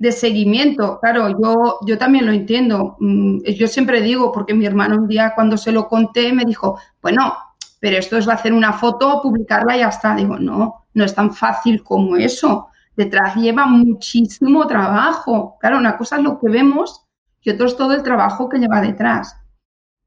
de 0.00 0.12
seguimiento. 0.12 0.98
Claro, 0.98 1.28
yo, 1.28 1.78
yo 1.86 1.98
también 1.98 2.26
lo 2.26 2.32
entiendo. 2.32 2.96
Mm, 2.98 3.42
yo 3.44 3.68
siempre 3.68 4.00
digo, 4.00 4.32
porque 4.32 4.54
mi 4.54 4.64
hermano 4.64 4.96
un 4.96 5.06
día 5.06 5.32
cuando 5.34 5.58
se 5.58 5.72
lo 5.72 5.88
conté 5.88 6.32
me 6.32 6.44
dijo, 6.44 6.80
bueno, 7.02 7.34
pero 7.78 7.98
esto 7.98 8.16
es 8.16 8.26
hacer 8.26 8.54
una 8.54 8.72
foto, 8.72 9.20
publicarla 9.22 9.76
y 9.76 9.80
ya 9.80 9.88
está. 9.88 10.16
Digo, 10.16 10.38
no, 10.38 10.86
no 10.94 11.04
es 11.04 11.14
tan 11.14 11.32
fácil 11.34 11.84
como 11.84 12.16
eso. 12.16 12.68
Detrás 12.96 13.36
lleva 13.36 13.66
muchísimo 13.66 14.66
trabajo. 14.66 15.58
Claro, 15.60 15.76
una 15.76 15.98
cosa 15.98 16.16
es 16.16 16.22
lo 16.22 16.40
que 16.40 16.48
vemos 16.48 17.06
y 17.42 17.50
otro 17.50 17.66
es 17.66 17.76
todo 17.76 17.92
el 17.92 18.02
trabajo 18.02 18.48
que 18.48 18.58
lleva 18.58 18.80
detrás. 18.80 19.36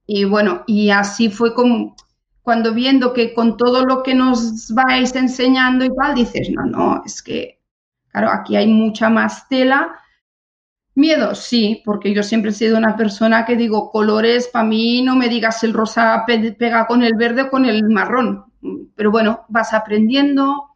Y 0.08 0.26
bueno, 0.26 0.64
y 0.66 0.90
así 0.90 1.30
fue 1.30 1.54
como 1.54 1.96
cuando 2.42 2.74
viendo 2.74 3.14
que 3.14 3.36
con 3.36 3.58
todo 3.58 3.86
lo 3.86 4.02
que 4.02 4.16
nos 4.16 4.74
vais 4.74 5.16
enseñando 5.16 5.86
y 5.86 5.96
tal, 5.96 6.16
dices, 6.16 6.50
no, 6.52 6.66
no, 6.66 7.04
es 7.06 7.22
que, 7.22 7.63
claro, 8.14 8.30
aquí 8.32 8.56
hay 8.56 8.68
mucha 8.68 9.10
más 9.10 9.50
tela. 9.50 10.00
Miedo, 10.96 11.36
sí, 11.36 11.82
porque 11.84 12.14
yo 12.14 12.24
siempre 12.24 12.52
he 12.52 12.54
sido 12.54 12.78
una 12.78 12.96
persona 12.96 13.44
que 13.46 13.58
digo, 13.58 13.92
colores, 13.92 14.48
para 14.48 14.66
mí 14.66 15.02
no 15.02 15.18
me 15.18 15.28
digas 15.28 15.62
el 15.66 15.74
rosa 15.74 16.24
pega 16.26 16.88
con 16.88 17.04
el 17.04 17.16
verde 17.16 17.42
o 17.42 17.50
con 17.50 17.66
el 17.66 17.84
marrón. 17.90 18.46
Pero 18.96 19.12
bueno, 19.12 19.46
vas 19.50 19.74
aprendiendo 19.74 20.70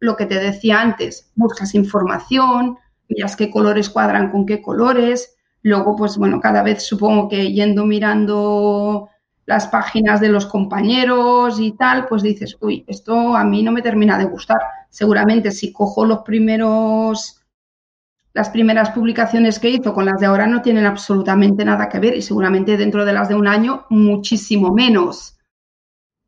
lo 0.00 0.16
que 0.16 0.26
te 0.26 0.38
decía 0.38 0.82
antes, 0.82 1.32
buscas 1.34 1.74
información, 1.74 2.76
miras 3.08 3.36
qué 3.36 3.50
colores 3.50 3.88
cuadran 3.88 4.30
con 4.30 4.44
qué 4.44 4.60
colores, 4.60 5.36
Luego, 5.66 5.96
pues 5.96 6.16
bueno, 6.16 6.40
cada 6.40 6.62
vez 6.62 6.86
supongo 6.86 7.28
que 7.28 7.52
yendo 7.52 7.84
mirando 7.84 9.08
las 9.46 9.66
páginas 9.66 10.20
de 10.20 10.28
los 10.28 10.46
compañeros 10.46 11.58
y 11.58 11.72
tal, 11.72 12.06
pues 12.06 12.22
dices, 12.22 12.56
uy, 12.60 12.84
esto 12.86 13.34
a 13.34 13.42
mí 13.42 13.64
no 13.64 13.72
me 13.72 13.82
termina 13.82 14.16
de 14.16 14.26
gustar. 14.26 14.58
Seguramente 14.96 15.50
si 15.50 15.74
cojo 15.74 16.06
los 16.06 16.20
primeros, 16.20 17.42
las 18.32 18.48
primeras 18.48 18.92
publicaciones 18.92 19.58
que 19.58 19.68
hizo 19.68 19.92
con 19.92 20.06
las 20.06 20.20
de 20.20 20.24
ahora 20.24 20.46
no 20.46 20.62
tienen 20.62 20.86
absolutamente 20.86 21.66
nada 21.66 21.90
que 21.90 21.98
ver 21.98 22.16
y 22.16 22.22
seguramente 22.22 22.78
dentro 22.78 23.04
de 23.04 23.12
las 23.12 23.28
de 23.28 23.34
un 23.34 23.46
año 23.46 23.84
muchísimo 23.90 24.72
menos. 24.72 25.36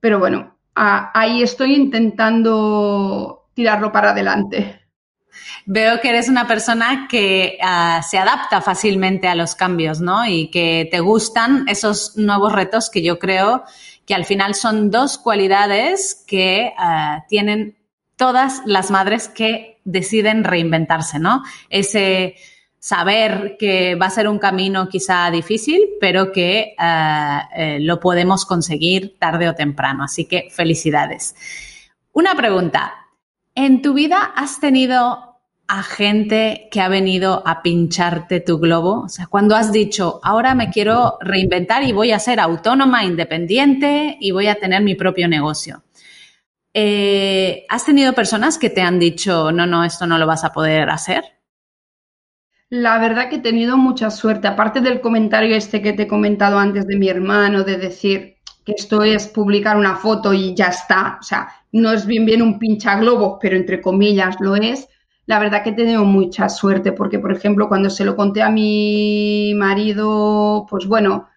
Pero 0.01 0.19
bueno, 0.19 0.59
ahí 0.75 1.43
estoy 1.43 1.77
intentando 1.77 3.49
tirarlo 3.55 3.91
para 3.91 4.11
adelante. 4.11 4.83
Veo 5.65 5.99
que 6.03 6.11
eres 6.11 6.29
una 6.29 6.47
persona 6.47 7.09
que 7.09 7.57
ah, 7.63 8.03
se 8.07 8.19
adapta 8.19 8.61
fácilmente 8.61 9.29
a 9.29 9.35
los 9.35 9.55
cambios, 9.55 10.03
¿no? 10.03 10.27
Y 10.27 10.51
que 10.51 10.87
te 10.91 11.01
gustan 11.01 11.67
esos 11.69 12.19
nuevos 12.19 12.53
retos 12.53 12.91
que 12.91 13.03
yo 13.03 13.19
creo 13.19 13.65
que 14.05 14.15
al 14.15 14.27
final 14.27 14.55
son 14.55 14.91
dos 14.91 15.17
cualidades 15.17 16.23
que 16.27 16.75
ah, 16.77 17.25
tienen 17.31 17.78
todas 18.19 18.63
las 18.67 18.91
madres 18.91 19.29
que 19.29 19.81
deciden 19.85 20.45
reinventarse, 20.45 21.19
¿no? 21.19 21.45
Ese 21.71 22.35
saber 22.81 23.57
que 23.59 23.95
va 23.95 24.07
a 24.07 24.11
ser 24.11 24.29
un 24.29 24.39
camino 24.39 24.89
quizá 24.89 25.31
difícil, 25.31 25.81
pero 26.01 26.33
que 26.33 26.75
ah, 26.79 27.49
eh, 27.57 27.79
lo 27.81 28.01
podemos 28.01 28.45
conseguir 28.45 29.17
tarde 29.19 29.49
o 29.49 29.55
temprano. 29.55 30.05
Así 30.05 30.27
que 30.27 30.49
felicidades. 30.51 31.35
Una 32.13 32.35
pregunta. 32.35 32.93
¿En 33.55 33.83
tu 33.83 33.95
vida 33.95 34.33
has 34.37 34.61
tenido 34.61 35.37
a 35.69 35.83
gente 35.83 36.69
que 36.73 36.81
ha 36.81 36.89
venido 36.89 37.43
a 37.47 37.63
pincharte 37.63 38.41
tu 38.41 38.59
globo? 38.59 39.03
O 39.03 39.09
sea, 39.09 39.27
cuando 39.27 39.55
has 39.55 39.71
dicho, 39.71 40.19
ahora 40.25 40.55
me 40.57 40.71
quiero 40.71 41.19
reinventar 41.21 41.85
y 41.85 41.93
voy 41.93 42.11
a 42.11 42.19
ser 42.19 42.41
autónoma, 42.41 43.05
independiente 43.05 44.17
y 44.21 44.33
voy 44.33 44.49
a 44.49 44.57
tener 44.57 44.83
mi 44.83 44.97
propio 44.97 45.29
negocio. 45.29 45.83
Eh, 46.75 47.65
¿Has 47.69 47.85
tenido 47.85 48.13
personas 48.13 48.59
que 48.59 48.71
te 48.71 48.83
han 48.83 48.99
dicho, 48.99 49.51
no, 49.53 49.67
no, 49.67 49.85
esto 49.85 50.07
no 50.07 50.19
lo 50.19 50.27
vas 50.27 50.45
a 50.45 50.53
poder 50.53 50.91
hacer? 50.91 51.25
La 52.71 52.99
verdad 52.99 53.31
que 53.31 53.37
he 53.37 53.41
tenido 53.41 53.79
mucha 53.79 54.11
suerte, 54.11 54.47
aparte 54.47 54.81
del 54.81 55.01
comentario 55.01 55.57
este 55.57 55.81
que 55.81 55.95
te 55.95 56.03
he 56.03 56.09
comentado 56.09 56.59
antes 56.59 56.87
de 56.87 56.99
mi 56.99 57.09
hermano, 57.09 57.65
de 57.65 57.79
decir 57.79 58.37
que 58.65 58.73
esto 58.77 59.03
es 59.03 59.27
publicar 59.29 59.79
una 59.79 59.97
foto 59.97 60.35
y 60.35 60.55
ya 60.55 60.67
está, 60.67 61.17
o 61.19 61.23
sea, 61.23 61.49
no 61.73 61.93
es 61.93 62.05
bien 62.07 62.27
bien 62.27 62.43
un 62.43 62.59
pincha 62.59 62.99
globos, 62.99 63.39
pero 63.41 63.57
entre 63.57 63.81
comillas 63.81 64.37
lo 64.41 64.55
es. 64.57 64.87
La 65.25 65.39
verdad 65.39 65.63
que 65.63 65.71
he 65.71 65.73
tenido 65.73 66.05
mucha 66.05 66.49
suerte 66.51 66.93
porque, 66.93 67.19
por 67.19 67.33
ejemplo, 67.33 67.69
cuando 67.69 67.89
se 67.91 68.05
lo 68.05 68.17
conté 68.17 68.43
a 68.43 68.51
mi 68.51 69.55
marido, 69.57 70.67
pues 70.69 70.87
bueno, 70.87 71.29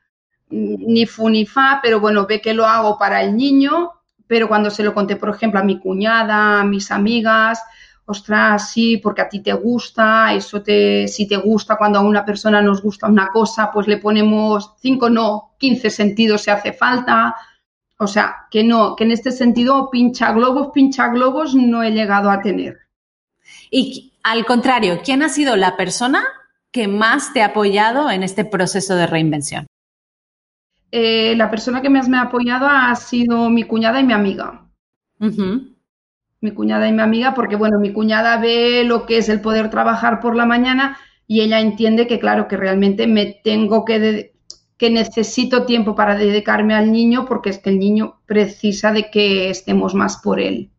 ni 0.49 1.05
fu 1.05 1.29
ni 1.29 1.45
fa, 1.45 1.79
pero 1.81 1.99
bueno, 2.01 2.25
ve 2.27 2.41
que 2.41 2.53
lo 2.53 2.65
hago 2.65 2.97
para 2.97 3.21
el 3.21 3.35
niño, 3.37 3.91
pero 4.31 4.47
cuando 4.47 4.71
se 4.71 4.81
lo 4.81 4.93
conté, 4.93 5.17
por 5.17 5.27
ejemplo, 5.27 5.59
a 5.59 5.63
mi 5.63 5.77
cuñada, 5.77 6.61
a 6.61 6.63
mis 6.63 6.89
amigas, 6.89 7.61
ostras, 8.05 8.71
sí, 8.71 8.95
porque 8.95 9.21
a 9.21 9.27
ti 9.27 9.41
te 9.41 9.51
gusta, 9.51 10.33
eso 10.33 10.61
te, 10.61 11.05
si 11.09 11.27
te 11.27 11.35
gusta, 11.35 11.75
cuando 11.75 11.99
a 11.99 12.01
una 12.01 12.23
persona 12.23 12.61
nos 12.61 12.81
gusta 12.81 13.07
una 13.07 13.27
cosa, 13.27 13.69
pues 13.73 13.87
le 13.87 13.97
ponemos 13.97 14.75
cinco, 14.79 15.09
no, 15.09 15.51
quince 15.57 15.89
sentidos 15.89 16.43
si 16.43 16.49
hace 16.49 16.71
falta. 16.71 17.35
O 17.97 18.07
sea, 18.07 18.47
que 18.49 18.63
no, 18.63 18.95
que 18.95 19.03
en 19.03 19.11
este 19.11 19.33
sentido 19.33 19.89
pincha 19.91 20.31
globos, 20.31 20.69
pincha 20.73 21.09
globos 21.09 21.53
no 21.53 21.83
he 21.83 21.91
llegado 21.91 22.31
a 22.31 22.41
tener. 22.41 22.77
Y 23.69 24.13
al 24.23 24.45
contrario, 24.45 25.01
¿quién 25.03 25.23
ha 25.23 25.29
sido 25.29 25.57
la 25.57 25.75
persona 25.75 26.23
que 26.71 26.87
más 26.87 27.33
te 27.33 27.41
ha 27.41 27.47
apoyado 27.47 28.09
en 28.09 28.23
este 28.23 28.45
proceso 28.45 28.95
de 28.95 29.07
reinvención? 29.07 29.67
Eh, 30.91 31.35
la 31.35 31.49
persona 31.49 31.81
que 31.81 31.89
más 31.89 32.09
me 32.09 32.17
ha 32.17 32.23
apoyado 32.23 32.67
ha 32.67 32.93
sido 32.95 33.49
mi 33.49 33.63
cuñada 33.63 33.99
y 33.99 34.03
mi 34.03 34.13
amiga. 34.13 34.67
Mi 35.19 36.51
cuñada 36.51 36.87
y 36.87 36.91
mi 36.91 37.01
amiga, 37.01 37.33
porque 37.33 37.55
bueno, 37.55 37.79
mi 37.79 37.93
cuñada 37.93 38.37
ve 38.37 38.83
lo 38.83 39.05
que 39.05 39.17
es 39.17 39.29
el 39.29 39.41
poder 39.41 39.69
trabajar 39.69 40.19
por 40.19 40.35
la 40.35 40.45
mañana 40.45 40.97
y 41.27 41.41
ella 41.41 41.59
entiende 41.59 42.07
que 42.07 42.19
claro, 42.19 42.47
que 42.47 42.57
realmente 42.57 43.07
me 43.07 43.27
tengo 43.27 43.85
que, 43.85 44.33
que 44.77 44.89
necesito 44.89 45.65
tiempo 45.65 45.95
para 45.95 46.15
dedicarme 46.15 46.73
al 46.73 46.91
niño 46.91 47.25
porque 47.25 47.51
es 47.51 47.59
que 47.59 47.69
el 47.69 47.79
niño 47.79 48.21
precisa 48.25 48.91
de 48.91 49.11
que 49.11 49.49
estemos 49.49 49.93
más 49.93 50.17
por 50.17 50.39
él 50.39 50.71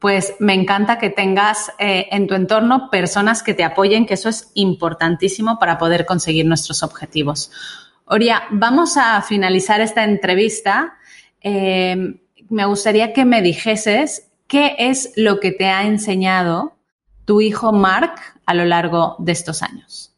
pues 0.00 0.34
me 0.38 0.54
encanta 0.54 0.98
que 0.98 1.10
tengas 1.10 1.70
eh, 1.78 2.08
en 2.10 2.26
tu 2.26 2.34
entorno 2.34 2.88
personas 2.90 3.42
que 3.42 3.52
te 3.52 3.64
apoyen, 3.64 4.06
que 4.06 4.14
eso 4.14 4.30
es 4.30 4.50
importantísimo 4.54 5.58
para 5.58 5.76
poder 5.76 6.06
conseguir 6.06 6.46
nuestros 6.46 6.82
objetivos. 6.82 7.52
Oria, 8.12 8.42
vamos 8.50 8.96
a 8.96 9.22
finalizar 9.22 9.80
esta 9.80 10.02
entrevista. 10.02 10.98
Eh, 11.40 12.20
me 12.48 12.64
gustaría 12.64 13.12
que 13.12 13.24
me 13.24 13.40
dijeses 13.40 14.32
qué 14.48 14.74
es 14.80 15.12
lo 15.14 15.38
que 15.38 15.52
te 15.52 15.66
ha 15.66 15.86
enseñado 15.86 16.76
tu 17.24 17.40
hijo 17.40 17.70
Mark 17.72 18.16
a 18.46 18.54
lo 18.54 18.64
largo 18.64 19.14
de 19.20 19.30
estos 19.30 19.62
años. 19.62 20.12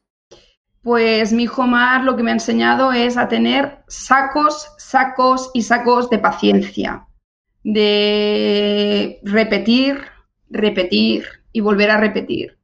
Pues 0.81 1.35
mi 1.35 1.43
hijo 1.43 1.67
Mark 1.67 2.05
lo 2.05 2.17
que 2.17 2.23
me 2.23 2.31
ha 2.31 2.35
enseñado 2.35 2.93
es 2.93 3.19
a 3.19 3.29
tener 3.29 3.85
sacos, 3.89 4.73
sacos 4.79 5.51
y 5.53 5.61
sacos 5.61 6.09
de 6.09 6.19
paciencia 6.19 7.07
de 7.63 9.21
repetir, 9.23 10.01
repetir 10.49 11.27
y 11.53 11.61
volver 11.61 11.91
a 11.91 11.99
repetir. 11.99 12.59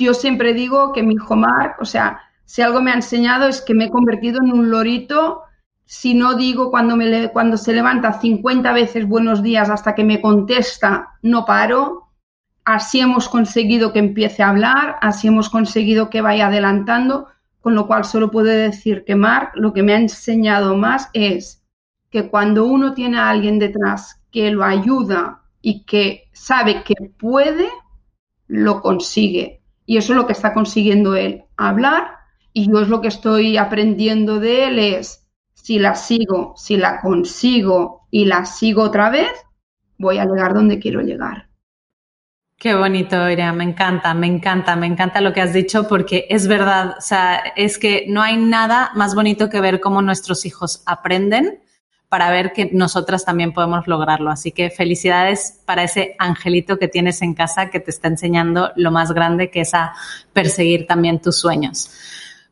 Yo 0.00 0.14
siempre 0.14 0.52
digo 0.52 0.92
que 0.92 1.04
mi 1.04 1.14
hijo 1.14 1.36
Mark, 1.36 1.76
o 1.78 1.84
sea, 1.84 2.27
si 2.48 2.62
algo 2.62 2.80
me 2.80 2.92
ha 2.92 2.94
enseñado 2.94 3.46
es 3.46 3.60
que 3.60 3.74
me 3.74 3.84
he 3.84 3.90
convertido 3.90 4.40
en 4.42 4.50
un 4.50 4.70
lorito. 4.70 5.42
Si 5.84 6.14
no 6.14 6.34
digo 6.34 6.70
cuando, 6.70 6.96
me, 6.96 7.28
cuando 7.28 7.58
se 7.58 7.74
levanta 7.74 8.20
50 8.20 8.72
veces 8.72 9.06
buenos 9.06 9.42
días 9.42 9.68
hasta 9.68 9.94
que 9.94 10.02
me 10.02 10.22
contesta, 10.22 11.10
no 11.20 11.44
paro. 11.44 12.08
Así 12.64 13.00
hemos 13.00 13.28
conseguido 13.28 13.92
que 13.92 13.98
empiece 13.98 14.42
a 14.42 14.48
hablar, 14.48 14.96
así 15.02 15.28
hemos 15.28 15.50
conseguido 15.50 16.08
que 16.08 16.22
vaya 16.22 16.46
adelantando, 16.46 17.28
con 17.60 17.74
lo 17.74 17.86
cual 17.86 18.06
solo 18.06 18.30
puedo 18.30 18.46
decir 18.46 19.04
que 19.04 19.14
Mark 19.14 19.50
lo 19.54 19.74
que 19.74 19.82
me 19.82 19.92
ha 19.92 19.98
enseñado 19.98 20.74
más 20.74 21.10
es 21.12 21.62
que 22.08 22.30
cuando 22.30 22.64
uno 22.64 22.94
tiene 22.94 23.18
a 23.18 23.28
alguien 23.28 23.58
detrás 23.58 24.22
que 24.32 24.50
lo 24.50 24.64
ayuda 24.64 25.42
y 25.60 25.84
que 25.84 26.30
sabe 26.32 26.82
que 26.82 26.94
puede, 27.18 27.68
lo 28.46 28.80
consigue. 28.80 29.60
Y 29.84 29.98
eso 29.98 30.14
es 30.14 30.16
lo 30.16 30.26
que 30.26 30.32
está 30.32 30.54
consiguiendo 30.54 31.14
él, 31.14 31.44
hablar. 31.58 32.17
Y 32.52 32.70
yo 32.70 32.80
es 32.80 32.88
lo 32.88 33.00
que 33.00 33.08
estoy 33.08 33.56
aprendiendo 33.56 34.40
de 34.40 34.66
él 34.66 34.78
es, 34.78 35.26
si 35.54 35.78
la 35.78 35.94
sigo, 35.94 36.54
si 36.56 36.76
la 36.76 37.00
consigo 37.00 38.06
y 38.10 38.24
la 38.24 38.44
sigo 38.46 38.82
otra 38.82 39.10
vez, 39.10 39.30
voy 39.98 40.18
a 40.18 40.24
llegar 40.24 40.54
donde 40.54 40.78
quiero 40.78 41.00
llegar. 41.02 41.48
Qué 42.56 42.74
bonito, 42.74 43.28
Iria, 43.30 43.52
me 43.52 43.62
encanta, 43.62 44.14
me 44.14 44.26
encanta, 44.26 44.74
me 44.74 44.86
encanta 44.86 45.20
lo 45.20 45.32
que 45.32 45.40
has 45.40 45.52
dicho 45.52 45.86
porque 45.86 46.26
es 46.28 46.48
verdad, 46.48 46.96
o 46.98 47.00
sea, 47.00 47.36
es 47.54 47.78
que 47.78 48.06
no 48.08 48.20
hay 48.20 48.36
nada 48.36 48.90
más 48.96 49.14
bonito 49.14 49.48
que 49.48 49.60
ver 49.60 49.78
cómo 49.78 50.02
nuestros 50.02 50.44
hijos 50.44 50.82
aprenden 50.84 51.60
para 52.08 52.30
ver 52.30 52.52
que 52.52 52.70
nosotras 52.72 53.24
también 53.24 53.52
podemos 53.52 53.86
lograrlo. 53.86 54.30
Así 54.30 54.50
que 54.50 54.70
felicidades 54.70 55.60
para 55.66 55.84
ese 55.84 56.16
angelito 56.18 56.78
que 56.78 56.88
tienes 56.88 57.22
en 57.22 57.34
casa 57.34 57.70
que 57.70 57.80
te 57.80 57.90
está 57.90 58.08
enseñando 58.08 58.72
lo 58.76 58.90
más 58.90 59.12
grande 59.12 59.50
que 59.50 59.60
es 59.60 59.74
a 59.74 59.94
perseguir 60.32 60.86
también 60.86 61.20
tus 61.20 61.38
sueños. 61.38 61.90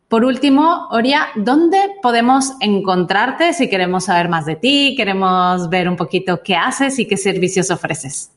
Por 0.09 0.25
último, 0.25 0.87
Oria, 0.93 1.27
¿dónde 1.35 1.79
podemos 2.01 2.53
encontrarte 2.61 3.53
si 3.53 3.69
queremos 3.69 4.05
saber 4.05 4.29
más 4.29 4.47
de 4.47 4.55
ti, 4.55 4.95
queremos 4.97 5.69
ver 5.69 5.89
un 5.89 5.97
poquito 5.97 6.43
qué 6.45 6.55
haces 6.55 7.01
y 7.01 7.09
qué 7.09 7.17
servicios 7.17 7.73
ofreces? 7.73 8.31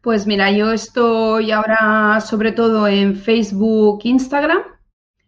Pues 0.00 0.26
mira, 0.26 0.50
yo 0.50 0.72
estoy 0.72 1.50
ahora 1.50 2.20
sobre 2.22 2.52
todo 2.52 2.88
en 2.88 3.16
Facebook, 3.16 4.00
Instagram. 4.04 4.62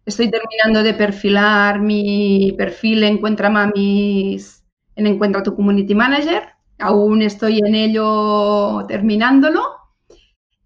Estoy 0.03 0.31
terminando 0.31 0.81
de 0.81 0.95
perfilar 0.95 1.79
mi 1.79 2.55
perfil 2.57 3.03
Encuentra 3.03 3.51
Mamis 3.51 4.63
en 4.95 5.05
Encuentra 5.05 5.43
tu 5.43 5.55
Community 5.55 5.93
Manager. 5.93 6.43
Aún 6.79 7.21
estoy 7.21 7.59
en 7.59 7.75
ello 7.75 8.83
terminándolo. 8.87 9.61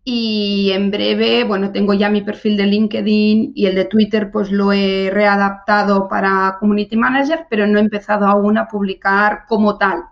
Y 0.07 0.69
en 0.71 0.91
breve, 0.91 1.43
bueno, 1.45 1.71
tengo 1.71 1.95
ya 1.95 2.11
mi 2.11 2.21
perfil 2.21 2.57
de 2.57 2.67
LinkedIn 2.67 3.53
y 3.55 3.65
el 3.65 3.73
de 3.73 3.85
Twitter, 3.85 4.29
pues 4.31 4.51
lo 4.51 4.71
he 4.71 5.09
readaptado 5.11 6.07
para 6.07 6.57
Community 6.59 6.95
Manager, 6.95 7.47
pero 7.49 7.65
no 7.65 7.79
he 7.79 7.81
empezado 7.81 8.27
aún 8.27 8.59
a 8.59 8.67
publicar 8.67 9.45
como 9.47 9.79
tal, 9.79 10.03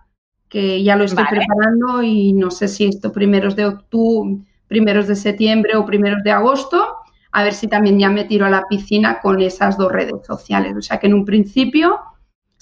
que 0.50 0.82
ya 0.84 0.96
lo 0.96 1.04
estoy 1.04 1.26
preparando 1.30 2.02
y 2.02 2.34
no 2.34 2.50
sé 2.50 2.68
si 2.70 2.86
esto 2.86 3.12
primeros 3.12 3.56
de 3.56 3.68
octubre, 3.68 4.40
primeros 4.68 5.08
de 5.08 5.16
septiembre 5.16 5.78
o 5.78 5.86
primeros 5.86 6.24
de 6.24 6.32
agosto, 6.32 6.96
a 7.32 7.44
ver 7.44 7.54
si 7.54 7.68
también 7.68 8.00
ya 8.00 8.10
me 8.10 8.24
tiro 8.24 8.48
a 8.48 8.50
la 8.50 8.64
piscina 8.68 9.20
con 9.22 9.42
esas 9.42 9.78
dos 9.78 9.92
redes 9.92 10.26
sociales. 10.26 10.76
O 10.76 10.82
sea 10.82 10.98
que 10.98 11.06
en 11.06 11.14
un 11.14 11.24
principio 11.24 12.00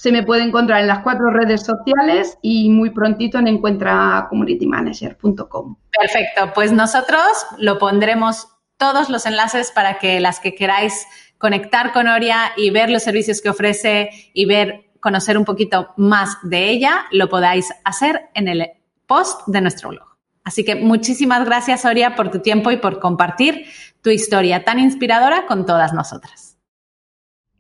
se 0.01 0.11
me 0.11 0.23
puede 0.23 0.41
encontrar 0.41 0.81
en 0.81 0.87
las 0.87 1.03
cuatro 1.03 1.29
redes 1.29 1.63
sociales 1.63 2.39
y 2.41 2.71
muy 2.71 2.89
prontito 2.89 3.37
en 3.37 3.47
encuentracommunitymanager.com. 3.47 5.75
Perfecto, 5.95 6.51
pues 6.55 6.71
nosotros 6.71 7.21
lo 7.59 7.77
pondremos 7.77 8.47
todos 8.77 9.11
los 9.11 9.27
enlaces 9.27 9.69
para 9.69 9.99
que 9.99 10.19
las 10.19 10.39
que 10.39 10.55
queráis 10.55 11.05
conectar 11.37 11.93
con 11.93 12.07
Oria 12.07 12.51
y 12.57 12.71
ver 12.71 12.89
los 12.89 13.03
servicios 13.03 13.43
que 13.43 13.49
ofrece 13.49 14.09
y 14.33 14.45
ver, 14.45 14.89
conocer 14.99 15.37
un 15.37 15.45
poquito 15.45 15.93
más 15.97 16.35
de 16.41 16.71
ella, 16.71 17.05
lo 17.11 17.29
podáis 17.29 17.71
hacer 17.83 18.31
en 18.33 18.47
el 18.47 18.71
post 19.05 19.41
de 19.45 19.61
nuestro 19.61 19.89
blog. 19.89 20.07
Así 20.43 20.65
que 20.65 20.73
muchísimas 20.73 21.45
gracias, 21.45 21.85
Oria, 21.85 22.15
por 22.15 22.31
tu 22.31 22.39
tiempo 22.39 22.71
y 22.71 22.77
por 22.77 22.99
compartir 22.99 23.67
tu 24.01 24.09
historia 24.09 24.63
tan 24.63 24.79
inspiradora 24.79 25.45
con 25.45 25.67
todas 25.67 25.93
nosotras. 25.93 26.50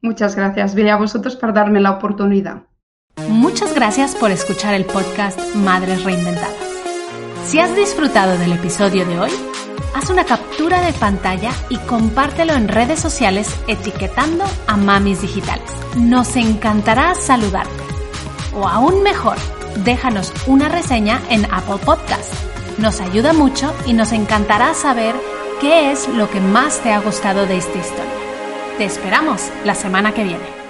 Muchas 0.01 0.35
gracias, 0.35 0.73
Vine 0.73 0.91
a 0.91 0.97
vosotros 0.97 1.35
por 1.35 1.53
darme 1.53 1.79
la 1.79 1.91
oportunidad. 1.91 2.63
Muchas 3.29 3.75
gracias 3.75 4.15
por 4.15 4.31
escuchar 4.31 4.73
el 4.73 4.85
podcast 4.85 5.39
Madres 5.55 6.03
Reinventadas. 6.03 6.55
Si 7.45 7.59
has 7.59 7.75
disfrutado 7.75 8.37
del 8.37 8.53
episodio 8.53 9.05
de 9.05 9.19
hoy, 9.19 9.31
haz 9.93 10.09
una 10.09 10.25
captura 10.25 10.81
de 10.81 10.93
pantalla 10.93 11.51
y 11.69 11.77
compártelo 11.77 12.53
en 12.53 12.67
redes 12.67 12.99
sociales 12.99 13.47
etiquetando 13.67 14.45
a 14.67 14.75
Mamis 14.75 15.21
Digitales. 15.21 15.69
Nos 15.95 16.35
encantará 16.35 17.13
saludarte. 17.13 17.71
O 18.55 18.67
aún 18.67 19.03
mejor, 19.03 19.37
déjanos 19.83 20.33
una 20.47 20.67
reseña 20.69 21.21
en 21.29 21.45
Apple 21.51 21.79
Podcast. 21.85 22.33
Nos 22.79 23.01
ayuda 23.01 23.33
mucho 23.33 23.71
y 23.85 23.93
nos 23.93 24.13
encantará 24.13 24.73
saber 24.73 25.13
qué 25.59 25.91
es 25.91 26.07
lo 26.07 26.29
que 26.29 26.39
más 26.39 26.79
te 26.81 26.91
ha 26.91 27.01
gustado 27.01 27.45
de 27.45 27.57
esta 27.57 27.77
historia. 27.77 28.20
Te 28.81 28.87
esperamos 28.87 29.51
la 29.63 29.75
semana 29.75 30.11
que 30.11 30.23
viene. 30.23 30.60